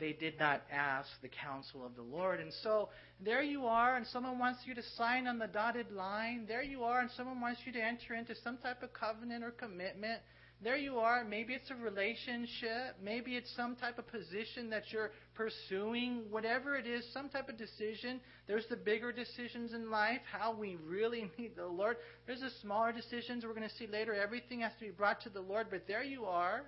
[0.00, 2.40] they did not ask the counsel of the Lord.
[2.40, 2.88] And so
[3.24, 6.46] there you are, and someone wants you to sign on the dotted line.
[6.48, 9.50] There you are, and someone wants you to enter into some type of covenant or
[9.50, 10.20] commitment.
[10.62, 11.24] There you are.
[11.24, 12.96] Maybe it's a relationship.
[13.02, 16.24] Maybe it's some type of position that you're pursuing.
[16.30, 18.20] Whatever it is, some type of decision.
[18.46, 21.96] There's the bigger decisions in life, how we really need the Lord.
[22.26, 24.12] There's the smaller decisions we're going to see later.
[24.12, 25.68] Everything has to be brought to the Lord.
[25.70, 26.62] But there you are.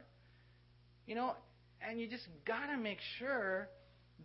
[1.06, 1.34] You know,
[1.88, 3.68] and you just got to make sure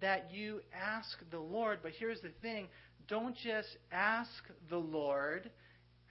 [0.02, 1.80] that you ask the Lord.
[1.82, 2.68] But here's the thing
[3.08, 4.30] don't just ask
[4.70, 5.50] the Lord,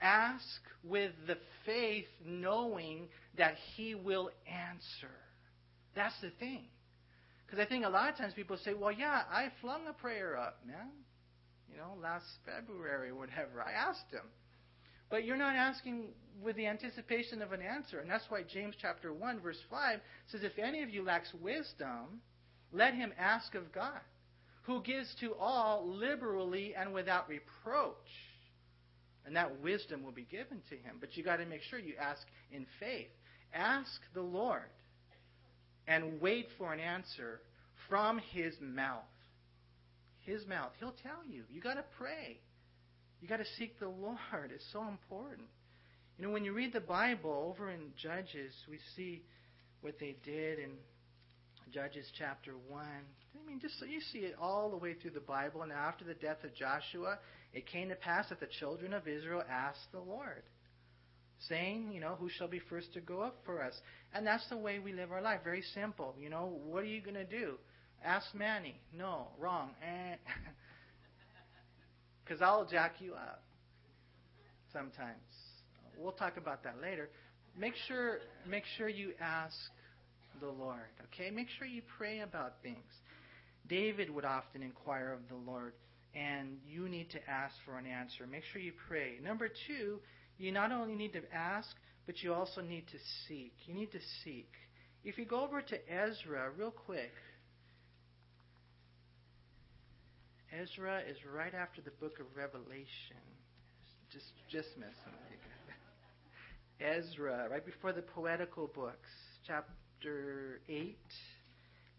[0.01, 0.43] ask
[0.83, 3.07] with the faith, knowing
[3.37, 5.13] that He will answer.
[5.95, 6.65] That's the thing.
[7.45, 10.37] Because I think a lot of times people say, well, yeah, I flung a prayer
[10.37, 10.89] up, man.
[11.71, 13.63] You know, last February or whatever.
[13.65, 14.25] I asked Him.
[15.09, 16.09] But you're not asking
[16.43, 17.99] with the anticipation of an answer.
[17.99, 19.99] And that's why James chapter 1 verse 5
[20.31, 22.21] says if any of you lacks wisdom,
[22.71, 24.01] let him ask of God,
[24.63, 27.95] who gives to all liberally and without reproach.
[29.25, 30.97] And that wisdom will be given to him.
[30.99, 33.09] But you got to make sure you ask in faith.
[33.53, 34.69] Ask the Lord
[35.87, 37.41] and wait for an answer
[37.89, 39.03] from his mouth.
[40.19, 40.71] His mouth.
[40.79, 41.43] He'll tell you.
[41.49, 42.39] You got to pray.
[43.21, 44.51] You got to seek the Lord.
[44.53, 45.47] It's so important.
[46.17, 49.23] You know, when you read the Bible over in Judges, we see
[49.81, 50.71] what they did in
[51.71, 52.83] Judges chapter 1.
[52.83, 55.61] I mean, just so you see it all the way through the Bible.
[55.61, 57.19] And after the death of Joshua,
[57.53, 60.43] it came to pass that the children of Israel asked the Lord,
[61.47, 63.73] saying, you know, who shall be first to go up for us?
[64.13, 65.41] And that's the way we live our life.
[65.43, 66.15] Very simple.
[66.19, 67.55] You know, what are you going to do?
[68.03, 68.79] Ask Manny.
[68.93, 69.71] No, wrong.
[69.83, 70.15] Eh.
[72.27, 73.41] Because I'll jack you up
[74.73, 75.15] sometimes.
[75.97, 77.09] We'll talk about that later.
[77.57, 79.55] Make sure, make sure you ask
[80.41, 80.89] the Lord.
[81.13, 81.31] Okay?
[81.31, 82.91] Make sure you pray about things.
[83.67, 85.73] David would often inquire of the Lord,
[86.13, 88.27] and you need to ask for an answer.
[88.29, 89.19] Make sure you pray.
[89.23, 89.99] Number two,
[90.37, 91.69] you not only need to ask,
[92.05, 93.53] but you also need to seek.
[93.65, 94.51] You need to seek.
[95.03, 97.11] If you go over to Ezra real quick,
[100.51, 103.19] Ezra is right after the book of Revelation.
[104.11, 104.93] Just just messing
[105.29, 105.39] with
[106.79, 106.85] you.
[106.85, 109.09] Ezra, right before the poetical books,
[109.45, 110.97] chapter 8.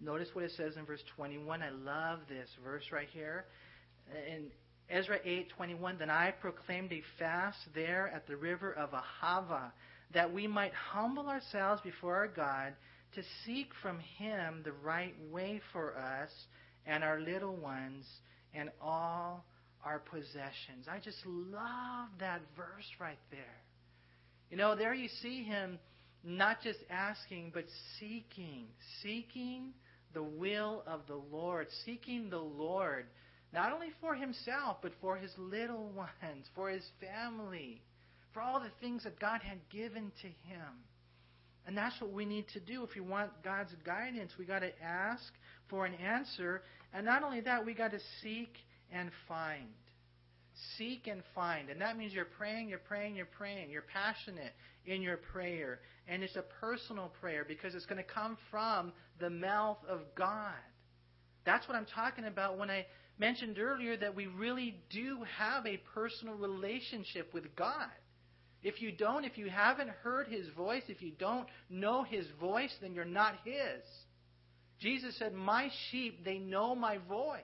[0.01, 1.63] Notice what it says in verse 21.
[1.63, 3.45] I love this verse right here.
[4.33, 4.47] In
[4.89, 9.73] Ezra 8:21, then I proclaimed a fast there at the river of Ahava,
[10.13, 12.75] that we might humble ourselves before our God
[13.15, 16.31] to seek from him the right way for us
[16.87, 18.07] and our little ones
[18.55, 19.45] and all
[19.85, 20.87] our possessions.
[20.91, 23.41] I just love that verse right there.
[24.51, 25.79] You know, there you see him
[26.25, 27.65] not just asking, but
[27.99, 28.67] seeking,
[29.03, 29.73] seeking
[30.15, 33.07] the will of the Lord, seeking the Lord,
[33.53, 37.83] not only for himself, but for his little ones, for his family,
[38.33, 40.88] for all the things that God had given to him.
[41.69, 44.33] And that's what we need to do if we want God's guidance.
[44.39, 45.33] We got to ask
[45.69, 46.63] for an answer,
[46.95, 48.57] and not only that, we got to seek
[48.91, 49.69] and find.
[50.77, 51.71] seek and find.
[51.71, 53.71] And that means you're praying, you're praying, you're praying.
[53.71, 54.53] You're passionate
[54.87, 55.81] in your prayer.
[56.09, 60.55] And it's a personal prayer because it's going to come from the mouth of God.
[61.45, 62.87] That's what I'm talking about when I
[63.19, 67.91] mentioned earlier that we really do have a personal relationship with God.
[68.63, 72.75] If you don't, if you haven't heard His voice, if you don't know His voice,
[72.81, 73.83] then you're not His.
[74.81, 77.43] Jesus said, My sheep, they know my voice.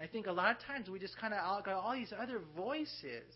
[0.00, 3.32] I think a lot of times we just kind of got all these other voices.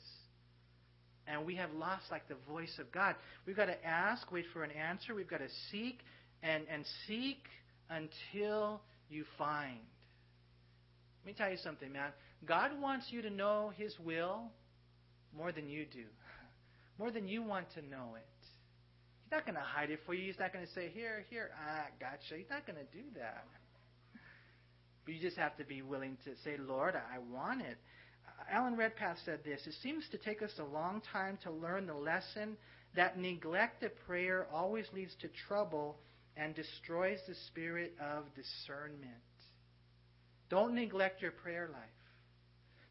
[1.26, 3.14] And we have lost like the voice of God.
[3.46, 5.14] We've got to ask, wait for an answer.
[5.14, 6.00] We've got to seek
[6.42, 7.38] and, and seek
[7.88, 9.79] until you find.
[11.24, 12.11] Let me tell you something, man.
[12.46, 14.50] God wants you to know His will
[15.37, 16.05] more than you do,
[17.00, 18.26] more than you want to know it.
[19.24, 20.26] He's not going to hide it for you.
[20.26, 22.36] He's not going to say, Here, here, I gotcha.
[22.36, 23.46] He's not going to do that.
[25.06, 27.78] But you just have to be willing to say, Lord, I want it.
[28.52, 31.94] Alan Redpath said this It seems to take us a long time to learn the
[31.94, 32.58] lesson
[32.94, 35.96] that neglect of prayer always leads to trouble
[36.36, 39.14] and destroys the spirit of discernment.
[40.50, 41.99] Don't neglect your prayer life.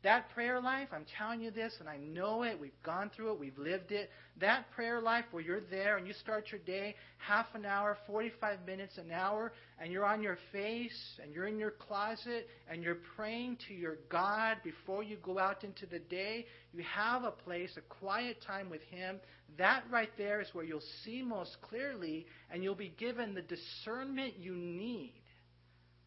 [0.01, 2.57] That prayer life, I'm telling you this, and I know it.
[2.57, 3.39] We've gone through it.
[3.39, 4.09] We've lived it.
[4.39, 8.65] That prayer life where you're there and you start your day half an hour, 45
[8.65, 12.99] minutes, an hour, and you're on your face and you're in your closet and you're
[13.17, 16.45] praying to your God before you go out into the day.
[16.73, 19.19] You have a place, a quiet time with Him.
[19.57, 24.35] That right there is where you'll see most clearly and you'll be given the discernment
[24.39, 25.21] you need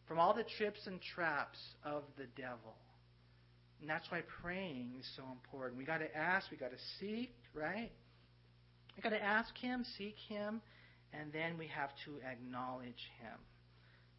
[0.07, 2.75] from all the trips and traps of the devil.
[3.83, 5.77] And that's why praying is so important.
[5.77, 7.91] We got to ask, we got to seek, right?
[8.95, 10.61] We got to ask Him, seek Him,
[11.11, 13.37] and then we have to acknowledge Him.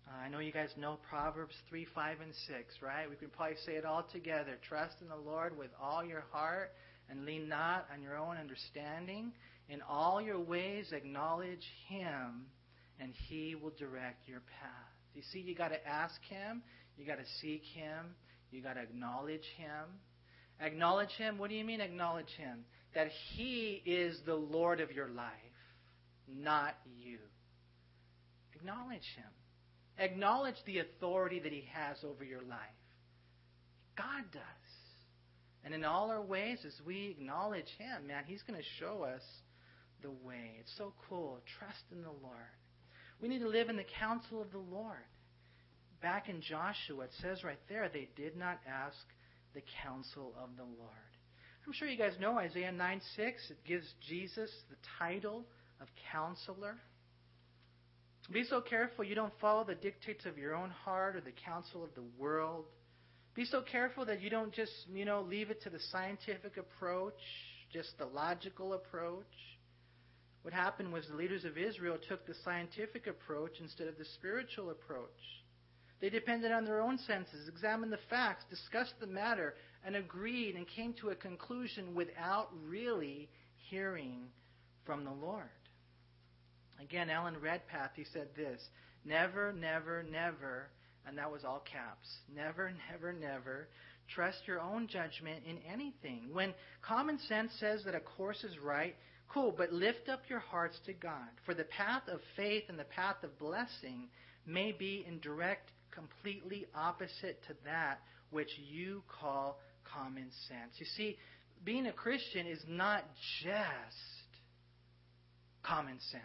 [0.07, 3.09] Uh, I know you guys know Proverbs 3, 5, and 6, right?
[3.09, 4.59] We can probably say it all together.
[4.69, 6.73] Trust in the Lord with all your heart
[7.09, 9.33] and lean not on your own understanding.
[9.71, 12.45] In all your ways, acknowledge Him,
[13.01, 14.93] and He will direct your path.
[15.15, 16.63] You see, you got to ask Him,
[16.99, 18.15] you got to seek Him,
[18.55, 20.01] you got to acknowledge Him.
[20.61, 21.39] Acknowledge Him.
[21.39, 22.65] What do you mean, acknowledge Him?
[22.95, 25.33] That He is the Lord of your life,
[26.29, 27.19] not you.
[28.55, 29.25] Acknowledge Him.
[29.99, 32.59] Acknowledge the authority that He has over your life.
[33.97, 34.43] God does.
[35.65, 39.23] And in all our ways, as we acknowledge Him, man, He's going to show us
[40.03, 40.57] the way.
[40.61, 41.41] It's so cool.
[41.59, 42.37] Trust in the Lord.
[43.21, 45.07] We need to live in the counsel of the Lord
[46.01, 48.97] back in Joshua, it says right there, they did not ask
[49.55, 51.15] the counsel of the Lord.
[51.67, 53.51] I'm sure you guys know Isaiah 9 6.
[53.51, 55.45] It gives Jesus the title
[55.81, 56.77] of counselor.
[58.33, 61.85] Be so careful you don't follow the dictates of your own heart or the counsel
[61.85, 62.65] of the world.
[63.35, 67.19] Be so careful that you don't just, you know, leave it to the scientific approach,
[67.73, 69.25] just the logical approach.
[70.43, 74.71] What happened was the leaders of Israel took the scientific approach instead of the spiritual
[74.71, 75.09] approach.
[76.05, 79.55] They depended on their own senses, examined the facts, discussed the matter,
[79.87, 83.31] and agreed and came to a conclusion without really
[83.71, 84.27] hearing
[84.85, 85.49] from the Lord.
[86.79, 88.61] Again, Alan Redpath, he said this
[89.07, 90.69] Never, never, never,
[91.07, 92.07] and that was all caps.
[92.37, 93.69] Never, never, never
[94.15, 96.29] trust your own judgment in anything.
[96.33, 98.95] When common sense says that a course is right,
[99.33, 101.31] cool, but lift up your hearts to God.
[101.47, 104.09] For the path of faith and the path of blessing
[104.47, 109.59] may be in direct completely opposite to that which you call
[109.93, 110.73] common sense.
[110.79, 111.17] You see,
[111.65, 113.05] being a Christian is not
[113.43, 114.35] just
[115.63, 116.23] common sense.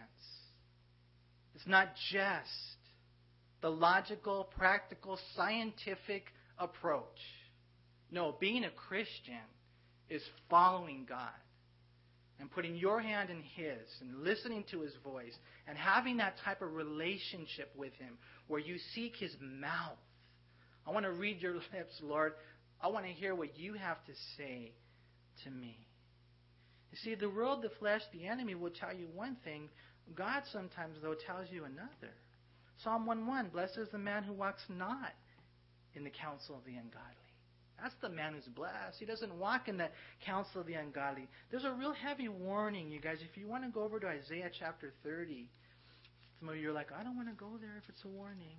[1.54, 2.76] It's not just
[3.60, 6.24] the logical, practical, scientific
[6.58, 7.04] approach.
[8.10, 9.46] No, being a Christian
[10.08, 11.30] is following God
[12.40, 15.34] and putting your hand in His and listening to His voice
[15.68, 19.98] and having that type of relationship with Him where you seek His mouth.
[20.86, 22.32] I want to read your lips, Lord.
[22.82, 24.72] I want to hear what you have to say
[25.44, 25.76] to me.
[26.90, 29.68] You see, the world, the flesh, the enemy will tell you one thing.
[30.14, 32.14] God sometimes, though, tells you another.
[32.82, 35.12] Psalm 1:1 Blessed is the man who walks not
[35.94, 37.29] in the counsel of the ungodly.
[37.82, 38.98] That's the man who's blessed.
[38.98, 39.88] He doesn't walk in the
[40.24, 41.28] counsel of the ungodly.
[41.50, 43.18] There's a real heavy warning, you guys.
[43.28, 45.48] If you want to go over to Isaiah chapter 30,
[46.38, 48.56] some of you are like, I don't want to go there if it's a warning.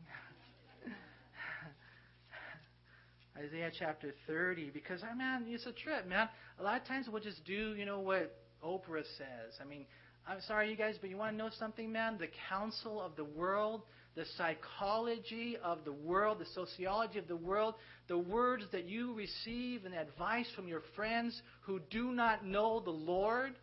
[3.38, 6.30] Isaiah chapter 30, because, I man, it's a trip, man.
[6.59, 9.57] A lot of times we'll just do, you know, what Oprah says.
[9.59, 9.86] I mean,
[10.28, 12.17] I'm sorry, you guys, but you want to know something, man?
[12.19, 13.82] The counsel of the world,
[14.16, 17.76] the psychology of the world, the sociology of the world,
[18.07, 22.89] the words that you receive and advice from your friends who do not know the
[22.89, 23.53] Lord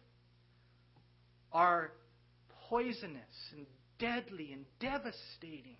[1.53, 1.92] are
[2.68, 3.66] poisonous and
[3.99, 5.76] deadly and devastating.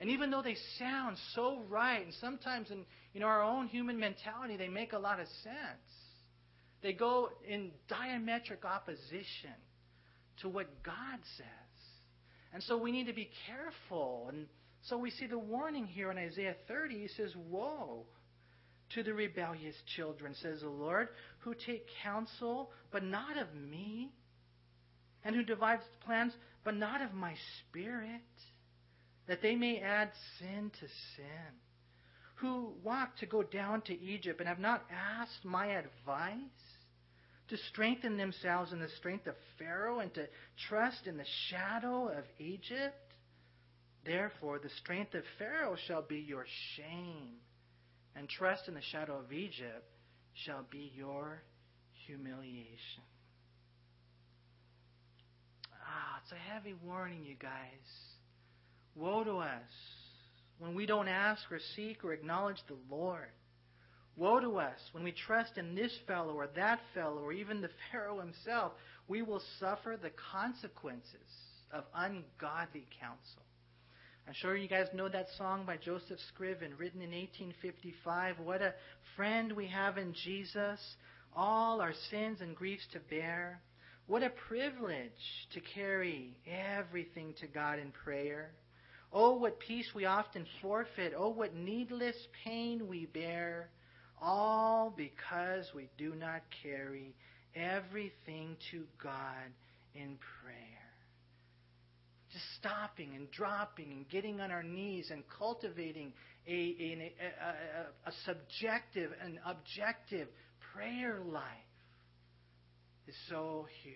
[0.00, 2.84] And even though they sound so right, and sometimes in
[3.20, 5.92] know, our own human mentality, they make a lot of sense.
[6.82, 9.54] They go in diametric opposition
[10.42, 11.67] to what God says.
[12.52, 14.26] And so we need to be careful.
[14.30, 14.46] And
[14.82, 16.98] so we see the warning here in Isaiah 30.
[16.98, 18.06] He says, Woe
[18.94, 21.08] to the rebellious children, says the Lord,
[21.40, 24.10] who take counsel, but not of me,
[25.24, 26.32] and who devise plans,
[26.64, 28.22] but not of my spirit,
[29.26, 30.86] that they may add sin to
[31.16, 31.52] sin,
[32.36, 36.34] who walk to go down to Egypt and have not asked my advice
[37.48, 40.26] to strengthen themselves in the strength of Pharaoh and to
[40.68, 42.96] trust in the shadow of Egypt?
[44.04, 46.46] Therefore, the strength of Pharaoh shall be your
[46.76, 47.36] shame,
[48.16, 49.84] and trust in the shadow of Egypt
[50.44, 51.42] shall be your
[52.06, 53.02] humiliation.
[55.74, 57.50] Ah, it's a heavy warning, you guys.
[58.94, 59.70] Woe to us
[60.58, 63.28] when we don't ask or seek or acknowledge the Lord.
[64.18, 67.70] Woe to us when we trust in this fellow or that fellow or even the
[67.90, 68.72] Pharaoh himself.
[69.06, 71.14] We will suffer the consequences
[71.72, 73.42] of ungodly counsel.
[74.26, 78.40] I'm sure you guys know that song by Joseph Scriven, written in 1855.
[78.40, 78.74] What a
[79.16, 80.78] friend we have in Jesus,
[81.34, 83.62] all our sins and griefs to bear.
[84.06, 88.50] What a privilege to carry everything to God in prayer.
[89.12, 91.14] Oh, what peace we often forfeit.
[91.16, 93.70] Oh, what needless pain we bear.
[94.20, 97.14] All because we do not carry
[97.54, 99.52] everything to God
[99.94, 100.54] in prayer.
[102.32, 106.12] Just stopping and dropping and getting on our knees and cultivating
[106.46, 107.12] a, a,
[107.46, 110.28] a, a subjective and objective
[110.74, 111.42] prayer life
[113.06, 113.94] is so huge.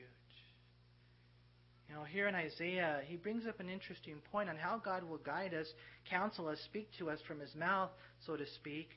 [1.89, 5.19] You know, here in Isaiah, he brings up an interesting point on how God will
[5.19, 5.67] guide us,
[6.09, 7.91] counsel us, speak to us from his mouth,
[8.27, 8.89] so to speak.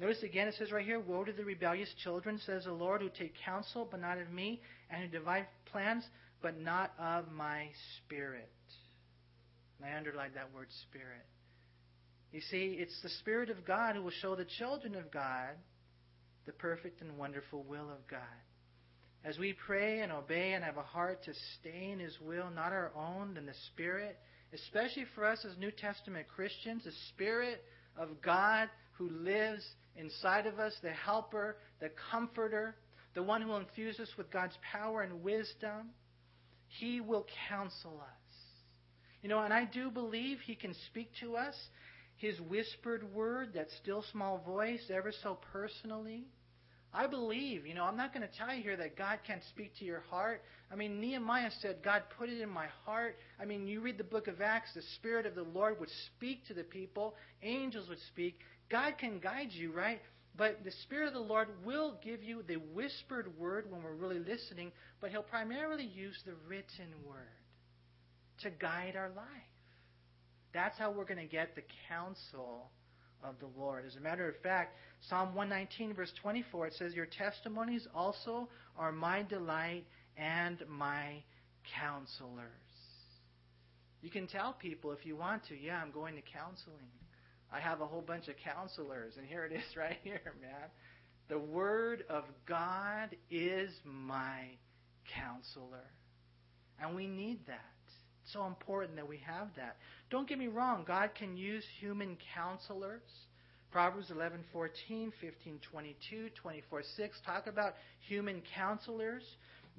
[0.00, 3.10] Notice again, it says right here, Woe to the rebellious children, says the Lord, who
[3.10, 6.04] take counsel, but not of me, and who divide plans,
[6.40, 7.66] but not of my
[7.98, 8.50] spirit.
[9.78, 11.26] And I underlined that word spirit.
[12.32, 15.50] You see, it's the Spirit of God who will show the children of God
[16.46, 18.20] the perfect and wonderful will of God.
[19.24, 22.72] As we pray and obey and have a heart to stay in His will, not
[22.72, 24.16] our own, then the Spirit,
[24.54, 27.62] especially for us as New Testament Christians, the Spirit
[27.98, 29.64] of God who lives
[29.96, 32.76] inside of us, the helper, the comforter,
[33.14, 35.90] the one who will infuse us with God's power and wisdom.
[36.78, 38.20] He will counsel us.
[39.22, 41.54] You know, and I do believe He can speak to us,
[42.16, 46.26] His whispered word, that still small voice, ever so personally.
[46.92, 49.72] I believe, you know, I'm not going to tell you here that God can't speak
[49.78, 50.42] to your heart.
[50.72, 53.16] I mean, Nehemiah said, God put it in my heart.
[53.40, 56.46] I mean, you read the book of Acts, the Spirit of the Lord would speak
[56.46, 58.40] to the people, angels would speak.
[58.70, 60.00] God can guide you, right?
[60.36, 64.20] But the Spirit of the Lord will give you the whispered word when we're really
[64.20, 67.16] listening, but He'll primarily use the written word
[68.42, 69.26] to guide our life.
[70.54, 72.70] That's how we're going to get the counsel
[73.22, 73.84] of the Lord.
[73.86, 74.76] As a matter of fact,
[75.08, 78.48] Psalm 119, verse 24, it says, Your testimonies also
[78.78, 79.84] are my delight
[80.16, 81.22] and my
[81.78, 82.46] counselors.
[84.02, 86.88] You can tell people if you want to, yeah, I'm going to counseling.
[87.52, 90.70] I have a whole bunch of counselors, and here it is right here, man.
[91.28, 94.58] The Word of God is my
[95.14, 95.86] counselor.
[96.80, 97.60] And we need that.
[98.24, 99.76] It's so important that we have that.
[100.10, 103.02] Don't get me wrong, God can use human counselors.
[103.70, 109.22] Proverbs 11:14, 15:22, 24:6 talk about human counselors,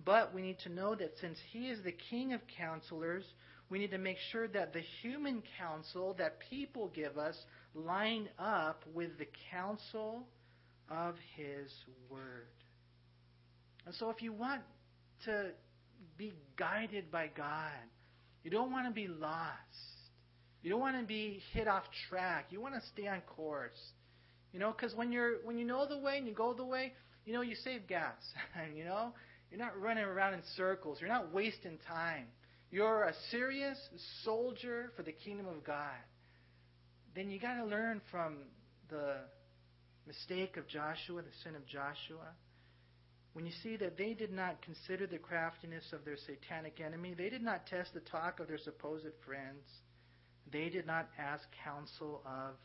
[0.05, 3.26] but we need to know that since he is the king of counselors,
[3.69, 8.84] we need to make sure that the human counsel that people give us line up
[8.93, 10.28] with the counsel
[10.89, 11.72] of His
[12.09, 12.47] Word.
[13.86, 14.61] And so, if you want
[15.26, 15.51] to
[16.17, 17.72] be guided by God,
[18.43, 19.57] you don't want to be lost.
[20.61, 22.47] You don't want to be hit off track.
[22.51, 23.80] You want to stay on course.
[24.53, 26.93] You know, because when you're when you know the way and you go the way,
[27.26, 28.17] you know you save gas.
[28.76, 29.13] you know,
[29.49, 30.99] you're not running around in circles.
[30.99, 32.26] You're not wasting time.
[32.69, 33.78] You're a serious
[34.24, 35.97] soldier for the kingdom of God
[37.16, 38.38] then you got to learn from
[38.89, 39.16] the
[40.07, 42.36] mistake of Joshua, the sin of Joshua.
[43.34, 47.30] When you see that they did not consider the craftiness of their satanic enemy, they
[47.30, 49.64] did not test the talk of their supposed friends.
[50.51, 52.55] They did not ask counsel of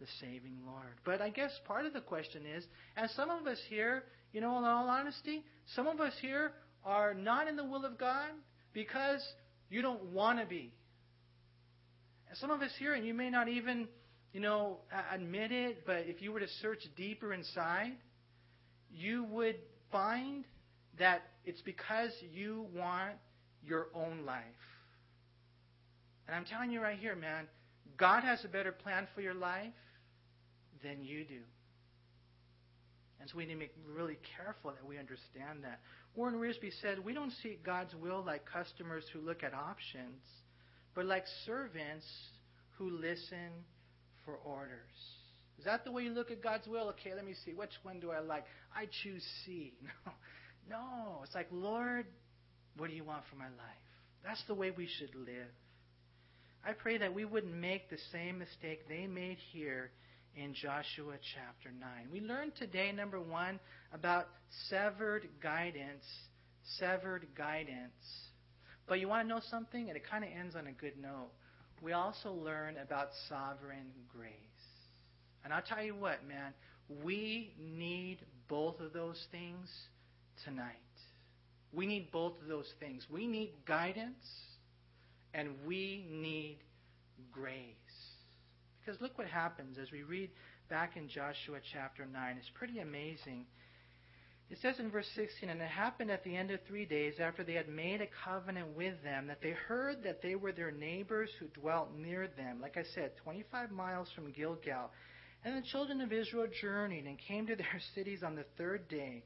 [0.00, 0.94] the saving Lord.
[1.04, 2.64] But I guess part of the question is,
[2.96, 5.44] and some of us here, you know, in all honesty,
[5.74, 6.52] some of us here
[6.84, 8.30] are not in the will of God
[8.72, 9.22] because
[9.68, 10.72] you don't want to be.
[12.28, 13.88] And some of us here, and you may not even,
[14.32, 14.78] you know,
[15.12, 17.92] admit it, but if you were to search deeper inside,
[18.90, 19.56] you would
[19.92, 20.44] find
[20.98, 23.14] that it's because you want
[23.64, 24.42] your own life.
[26.26, 27.46] And I'm telling you right here, man,
[27.96, 29.72] God has a better plan for your life
[30.82, 31.40] than you do.
[33.20, 35.80] And so we need to be really careful that we understand that.
[36.14, 40.22] Warren Wiersbe said, We don't seek God's will like customers who look at options,
[40.96, 42.06] but like servants
[42.78, 43.52] who listen
[44.24, 44.96] for orders.
[45.58, 46.88] Is that the way you look at God's will?
[46.88, 47.52] Okay, let me see.
[47.52, 48.44] Which one do I like?
[48.74, 49.74] I choose C.
[50.06, 50.12] No.
[50.68, 51.20] No.
[51.22, 52.06] It's like, Lord,
[52.76, 53.86] what do you want for my life?
[54.24, 55.52] That's the way we should live.
[56.64, 59.92] I pray that we wouldn't make the same mistake they made here
[60.34, 61.88] in Joshua chapter 9.
[62.12, 63.60] We learned today, number one,
[63.92, 64.26] about
[64.68, 66.04] severed guidance.
[66.78, 67.92] Severed guidance.
[68.86, 69.88] But you want to know something?
[69.88, 71.30] And it kind of ends on a good note.
[71.82, 74.30] We also learn about sovereign grace.
[75.44, 76.52] And I'll tell you what, man,
[77.04, 78.18] we need
[78.48, 79.68] both of those things
[80.44, 80.72] tonight.
[81.72, 83.06] We need both of those things.
[83.10, 84.24] We need guidance
[85.34, 86.58] and we need
[87.32, 87.74] grace.
[88.80, 90.30] Because look what happens as we read
[90.70, 92.36] back in Joshua chapter 9.
[92.38, 93.46] It's pretty amazing.
[94.48, 97.42] It says in verse 16, And it happened at the end of three days, after
[97.42, 101.30] they had made a covenant with them, that they heard that they were their neighbors
[101.40, 102.60] who dwelt near them.
[102.60, 104.90] Like I said, 25 miles from Gilgal.
[105.44, 109.24] And the children of Israel journeyed and came to their cities on the third day.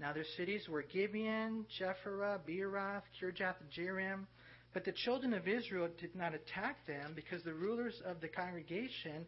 [0.00, 4.26] Now their cities were Gibeon, Chephirah, Beeroth, Kirjath Jearim.
[4.72, 9.26] But the children of Israel did not attack them because the rulers of the congregation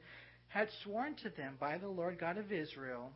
[0.49, 3.13] had sworn to them by the Lord God of Israel.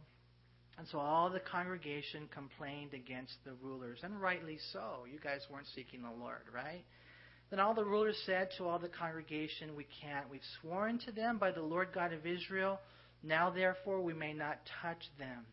[0.79, 5.05] And so all the congregation complained against the rulers, and rightly so.
[5.11, 6.85] You guys weren't seeking the Lord, right?
[7.51, 10.31] Then all the rulers said to all the congregation, We can't.
[10.31, 12.79] We've sworn to them by the Lord God of Israel.
[13.25, 15.45] Now, therefore, we may not touch them.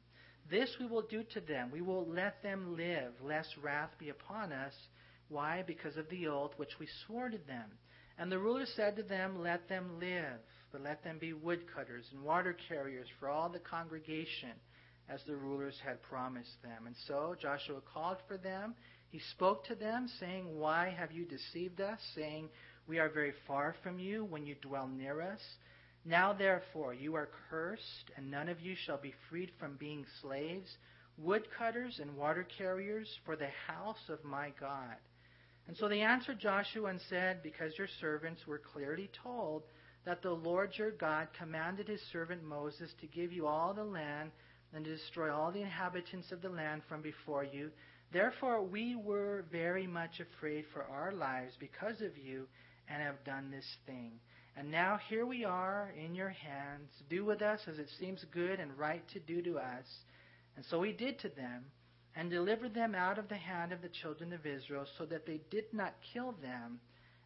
[0.49, 1.71] This we will do to them.
[1.71, 4.73] We will let them live, lest wrath be upon us
[5.29, 5.63] why?
[5.65, 7.65] Because of the oath which we swore to them.
[8.17, 10.39] And the rulers said to them, Let them live,
[10.71, 14.51] but let them be woodcutters and water carriers for all the congregation,
[15.09, 16.87] as the rulers had promised them.
[16.87, 18.75] And so Joshua called for them.
[19.09, 22.49] He spoke to them, saying, Why have you deceived us, saying,
[22.87, 25.39] We are very far from you when you dwell near us?
[26.05, 30.69] Now therefore you are cursed, and none of you shall be freed from being slaves,
[31.17, 34.95] woodcutters and water carriers for the house of my God.
[35.67, 39.63] And so they answered Joshua and said, Because your servants were clearly told
[40.05, 44.31] that the Lord your God commanded his servant Moses to give you all the land
[44.75, 47.71] and to destroy all the inhabitants of the land from before you,
[48.11, 52.45] therefore we were very much afraid for our lives because of you
[52.89, 54.11] and have done this thing.
[54.57, 56.89] And now here we are in your hands.
[57.09, 59.85] Do with us as it seems good and right to do to us.
[60.55, 61.65] And so he did to them
[62.15, 65.41] and delivered them out of the hand of the children of Israel, so that they
[65.51, 66.79] did not kill them.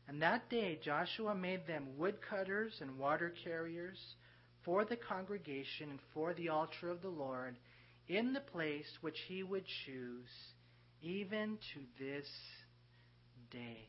[0.08, 4.00] And that day Joshua made them woodcutters and water carriers
[4.66, 7.55] for the congregation and for the altar of the Lord
[8.07, 10.30] in the place which he would choose,
[11.01, 12.28] even to this
[13.51, 13.88] day.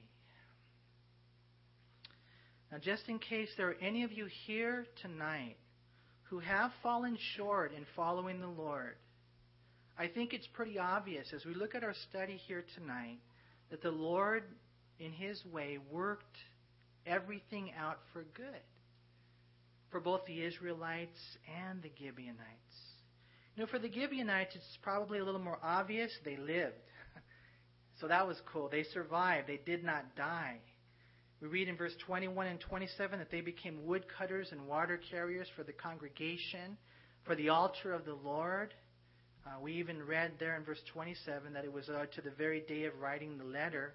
[2.70, 5.56] Now, just in case there are any of you here tonight
[6.24, 8.94] who have fallen short in following the Lord,
[9.98, 13.18] I think it's pretty obvious as we look at our study here tonight
[13.70, 14.44] that the Lord,
[15.00, 16.36] in His way, worked
[17.06, 18.62] everything out for good
[19.90, 21.18] for both the Israelites
[21.68, 22.36] and the Gibeonites.
[23.56, 26.10] You know, for the Gibeonites, it's probably a little more obvious.
[26.24, 26.76] They lived.
[28.00, 28.68] so that was cool.
[28.70, 29.48] They survived.
[29.48, 30.58] They did not die.
[31.40, 35.62] We read in verse 21 and 27 that they became woodcutters and water carriers for
[35.62, 36.76] the congregation,
[37.24, 38.74] for the altar of the Lord.
[39.46, 42.60] Uh, we even read there in verse 27 that it was uh, to the very
[42.60, 43.94] day of writing the letter.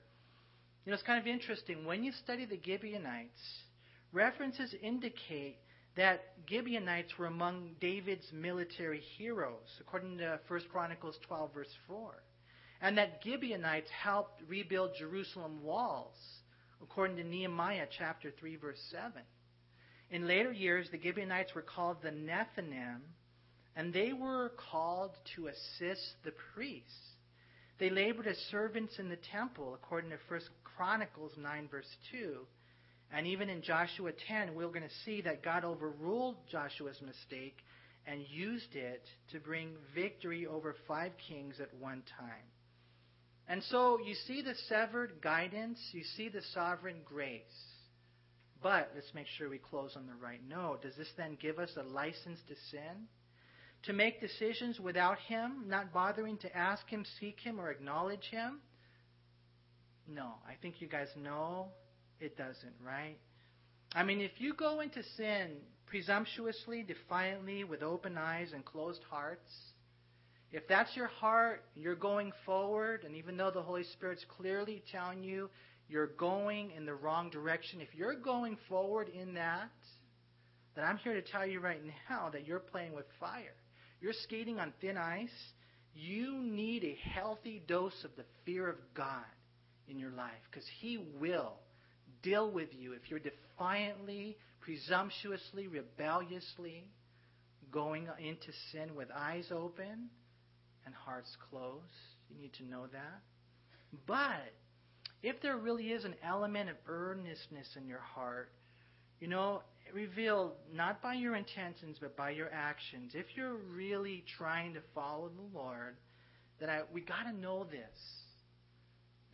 [0.86, 1.86] You know, it's kind of interesting.
[1.86, 3.40] When you study the Gibeonites,
[4.12, 5.58] references indicate
[5.96, 12.14] that Gibeonites were among David's military heroes, according to 1 Chronicles 12, verse 4.
[12.82, 16.16] And that Gibeonites helped rebuild Jerusalem walls,
[16.82, 19.12] according to Nehemiah chapter 3, verse 7.
[20.12, 23.00] In later years, the Gibeonites were called the Nethinim,
[23.76, 26.92] and they were called to assist the priests.
[27.80, 30.42] They labored as servants in the temple, according to 1
[30.78, 32.38] Chronicles 9, verse 2.
[33.14, 37.58] And even in Joshua 10, we're going to see that God overruled Joshua's mistake
[38.08, 42.46] and used it to bring victory over five kings at one time.
[43.48, 47.42] And so you see the severed guidance, you see the sovereign grace.
[48.62, 50.82] But let's make sure we close on the right note.
[50.82, 53.08] Does this then give us a license to sin?
[53.84, 58.60] To make decisions without Him, not bothering to ask Him, seek Him, or acknowledge Him?
[60.08, 61.68] No, I think you guys know
[62.20, 63.18] it doesn't, right?
[63.94, 69.50] I mean, if you go into sin presumptuously, defiantly, with open eyes and closed hearts,
[70.52, 75.24] if that's your heart, you're going forward, and even though the Holy Spirit's clearly telling
[75.24, 75.50] you
[75.88, 79.70] you're going in the wrong direction, if you're going forward in that,
[80.76, 83.56] then I'm here to tell you right now that you're playing with fire.
[84.02, 85.30] You're skating on thin ice.
[85.94, 89.26] You need a healthy dose of the fear of God
[89.88, 91.54] in your life because He will
[92.26, 96.84] deal with you if you're defiantly, presumptuously, rebelliously
[97.72, 100.10] going into sin with eyes open
[100.86, 101.84] and hearts closed.
[102.30, 103.22] You need to know that.
[104.08, 104.54] But
[105.22, 108.50] if there really is an element of earnestness in your heart,
[109.20, 109.62] you know,
[109.94, 115.30] revealed not by your intentions but by your actions, if you're really trying to follow
[115.30, 115.96] the Lord,
[116.60, 118.25] then I, we got to know this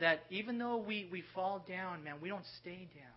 [0.01, 3.13] that even though we, we fall down, man, we don't stay down.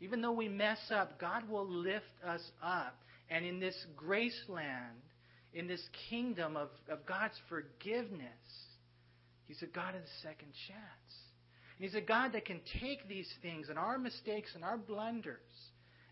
[0.00, 2.96] Even though we mess up, God will lift us up.
[3.30, 5.00] And in this grace land,
[5.52, 8.30] in this kingdom of, of God's forgiveness,
[9.46, 11.14] He's a God of the second chance.
[11.78, 15.38] And He's a God that can take these things and our mistakes and our blunders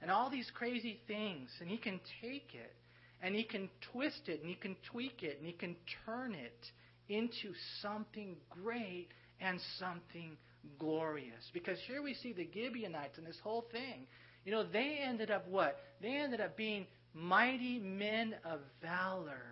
[0.01, 2.75] and all these crazy things, and He can take it
[3.23, 6.67] and He can twist it and He can tweak it and He can turn it
[7.09, 9.09] into something great
[9.43, 10.37] and something
[10.79, 11.51] glorious.
[11.53, 14.07] Because here we see the Gibeonites and this whole thing.
[14.45, 15.79] You know, they ended up what?
[16.01, 19.43] They ended up being mighty men of valor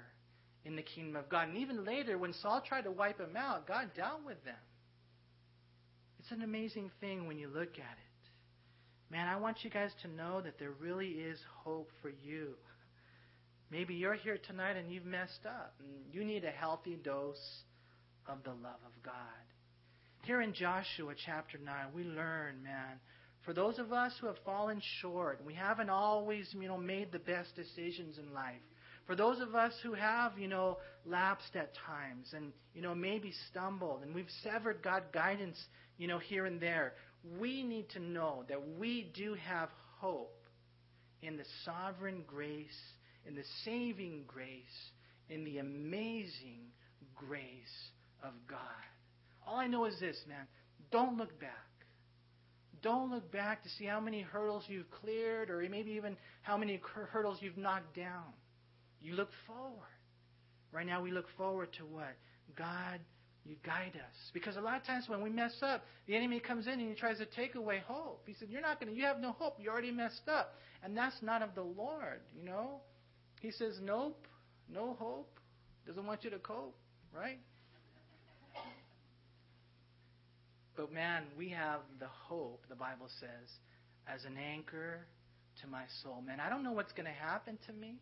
[0.65, 1.49] in the kingdom of God.
[1.49, 4.55] And even later, when Saul tried to wipe them out, God dealt with them.
[6.19, 8.11] It's an amazing thing when you look at it.
[9.11, 12.55] Man, I want you guys to know that there really is hope for you.
[13.71, 17.63] Maybe you're here tonight and you've messed up, and you need a healthy dose
[18.29, 19.15] of the love of God.
[20.23, 23.01] Here in Joshua chapter 9, we learn, man,
[23.45, 27.19] for those of us who have fallen short, we haven't always, you know, made the
[27.19, 28.61] best decisions in life.
[29.07, 33.33] For those of us who have, you know, lapsed at times and, you know, maybe
[33.51, 35.57] stumbled and we've severed God guidance,
[35.97, 36.93] you know, here and there,
[37.39, 40.37] we need to know that we do have hope
[41.23, 42.69] in the sovereign grace,
[43.27, 44.91] in the saving grace,
[45.29, 46.61] in the amazing
[47.17, 47.91] grace
[48.23, 48.59] of God.
[49.47, 50.47] All I know is this, man.
[50.91, 51.51] Don't look back.
[52.83, 56.81] Don't look back to see how many hurdles you've cleared or maybe even how many
[57.13, 58.33] hurdles you've knocked down.
[59.03, 59.75] You look forward.
[60.73, 62.17] Right now, we look forward to what?
[62.57, 63.01] God,
[63.45, 64.31] you guide us.
[64.33, 66.95] Because a lot of times when we mess up, the enemy comes in and he
[66.95, 68.23] tries to take away hope.
[68.27, 69.57] He said, You're not going to, you have no hope.
[69.59, 70.55] You already messed up.
[70.83, 72.81] And that's not of the Lord, you know?
[73.41, 74.27] He says, Nope,
[74.73, 75.39] no hope.
[75.87, 76.77] Doesn't want you to cope,
[77.15, 77.41] right?
[80.81, 83.51] But man, we have the hope, the Bible says,
[84.09, 85.05] as an anchor
[85.61, 86.23] to my soul.
[86.27, 87.97] Man, I don't know what's going to happen to me.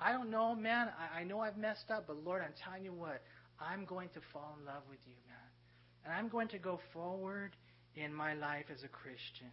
[0.00, 0.90] I don't know, man.
[0.96, 3.20] I, I know I've messed up, but Lord, I'm telling you what,
[3.58, 6.04] I'm going to fall in love with you, man.
[6.04, 7.56] And I'm going to go forward
[7.96, 9.50] in my life as a Christian.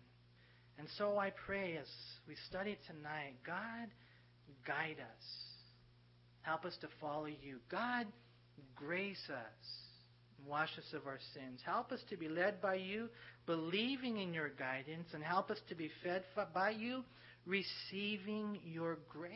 [0.78, 1.88] And so I pray as
[2.28, 3.90] we study tonight, God,
[4.68, 5.26] guide us.
[6.42, 7.58] Help us to follow you.
[7.72, 8.06] God,
[8.76, 9.91] grace us.
[10.48, 11.62] Wash us of our sins.
[11.66, 13.10] Help us to be led by you,
[13.46, 16.24] believing in your guidance, and help us to be fed
[16.54, 17.04] by you,
[17.46, 19.32] receiving your grace.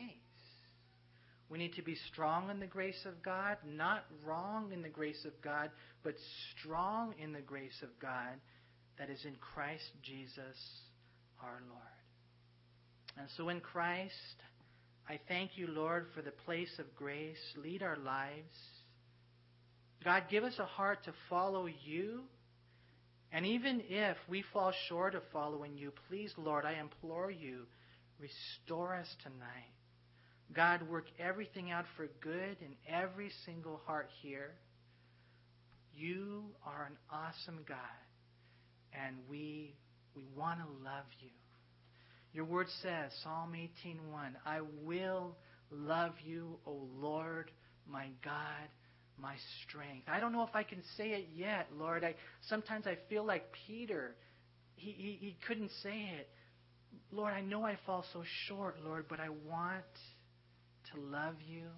[1.48, 5.24] We need to be strong in the grace of God, not wrong in the grace
[5.24, 5.70] of God,
[6.02, 6.14] but
[6.58, 8.40] strong in the grace of God
[8.98, 10.56] that is in Christ Jesus
[11.42, 11.82] our Lord.
[13.18, 14.12] And so in Christ,
[15.08, 17.38] I thank you, Lord, for the place of grace.
[17.56, 18.56] Lead our lives.
[20.04, 22.22] God, give us a heart to follow you.
[23.32, 27.66] And even if we fall short of following you, please, Lord, I implore you,
[28.18, 29.74] restore us tonight.
[30.54, 34.52] God, work everything out for good in every single heart here.
[35.92, 37.76] You are an awesome God,
[38.92, 39.74] and we,
[40.14, 41.30] we want to love you.
[42.32, 43.96] Your word says, Psalm 18.1,
[44.44, 45.36] I will
[45.70, 47.50] love you, O Lord,
[47.90, 48.68] my God,
[49.20, 50.08] my strength.
[50.08, 52.04] I don't know if I can say it yet, Lord.
[52.04, 52.14] I
[52.48, 54.14] sometimes I feel like Peter.
[54.76, 56.28] He, he, he couldn't say it.
[57.10, 59.84] Lord, I know I fall so short, Lord, but I want
[60.92, 61.68] to love you.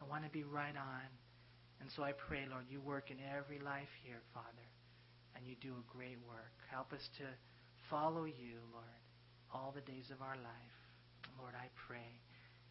[0.00, 1.08] I want to be right on.
[1.80, 4.68] And so I pray, Lord, you work in every life here, Father,
[5.36, 6.54] and you do a great work.
[6.70, 7.24] Help us to
[7.90, 9.02] follow you, Lord,
[9.52, 10.78] all the days of our life.
[11.38, 12.22] Lord, I pray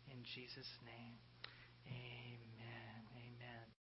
[0.09, 1.15] in Jesus' name.
[1.87, 2.52] Amen.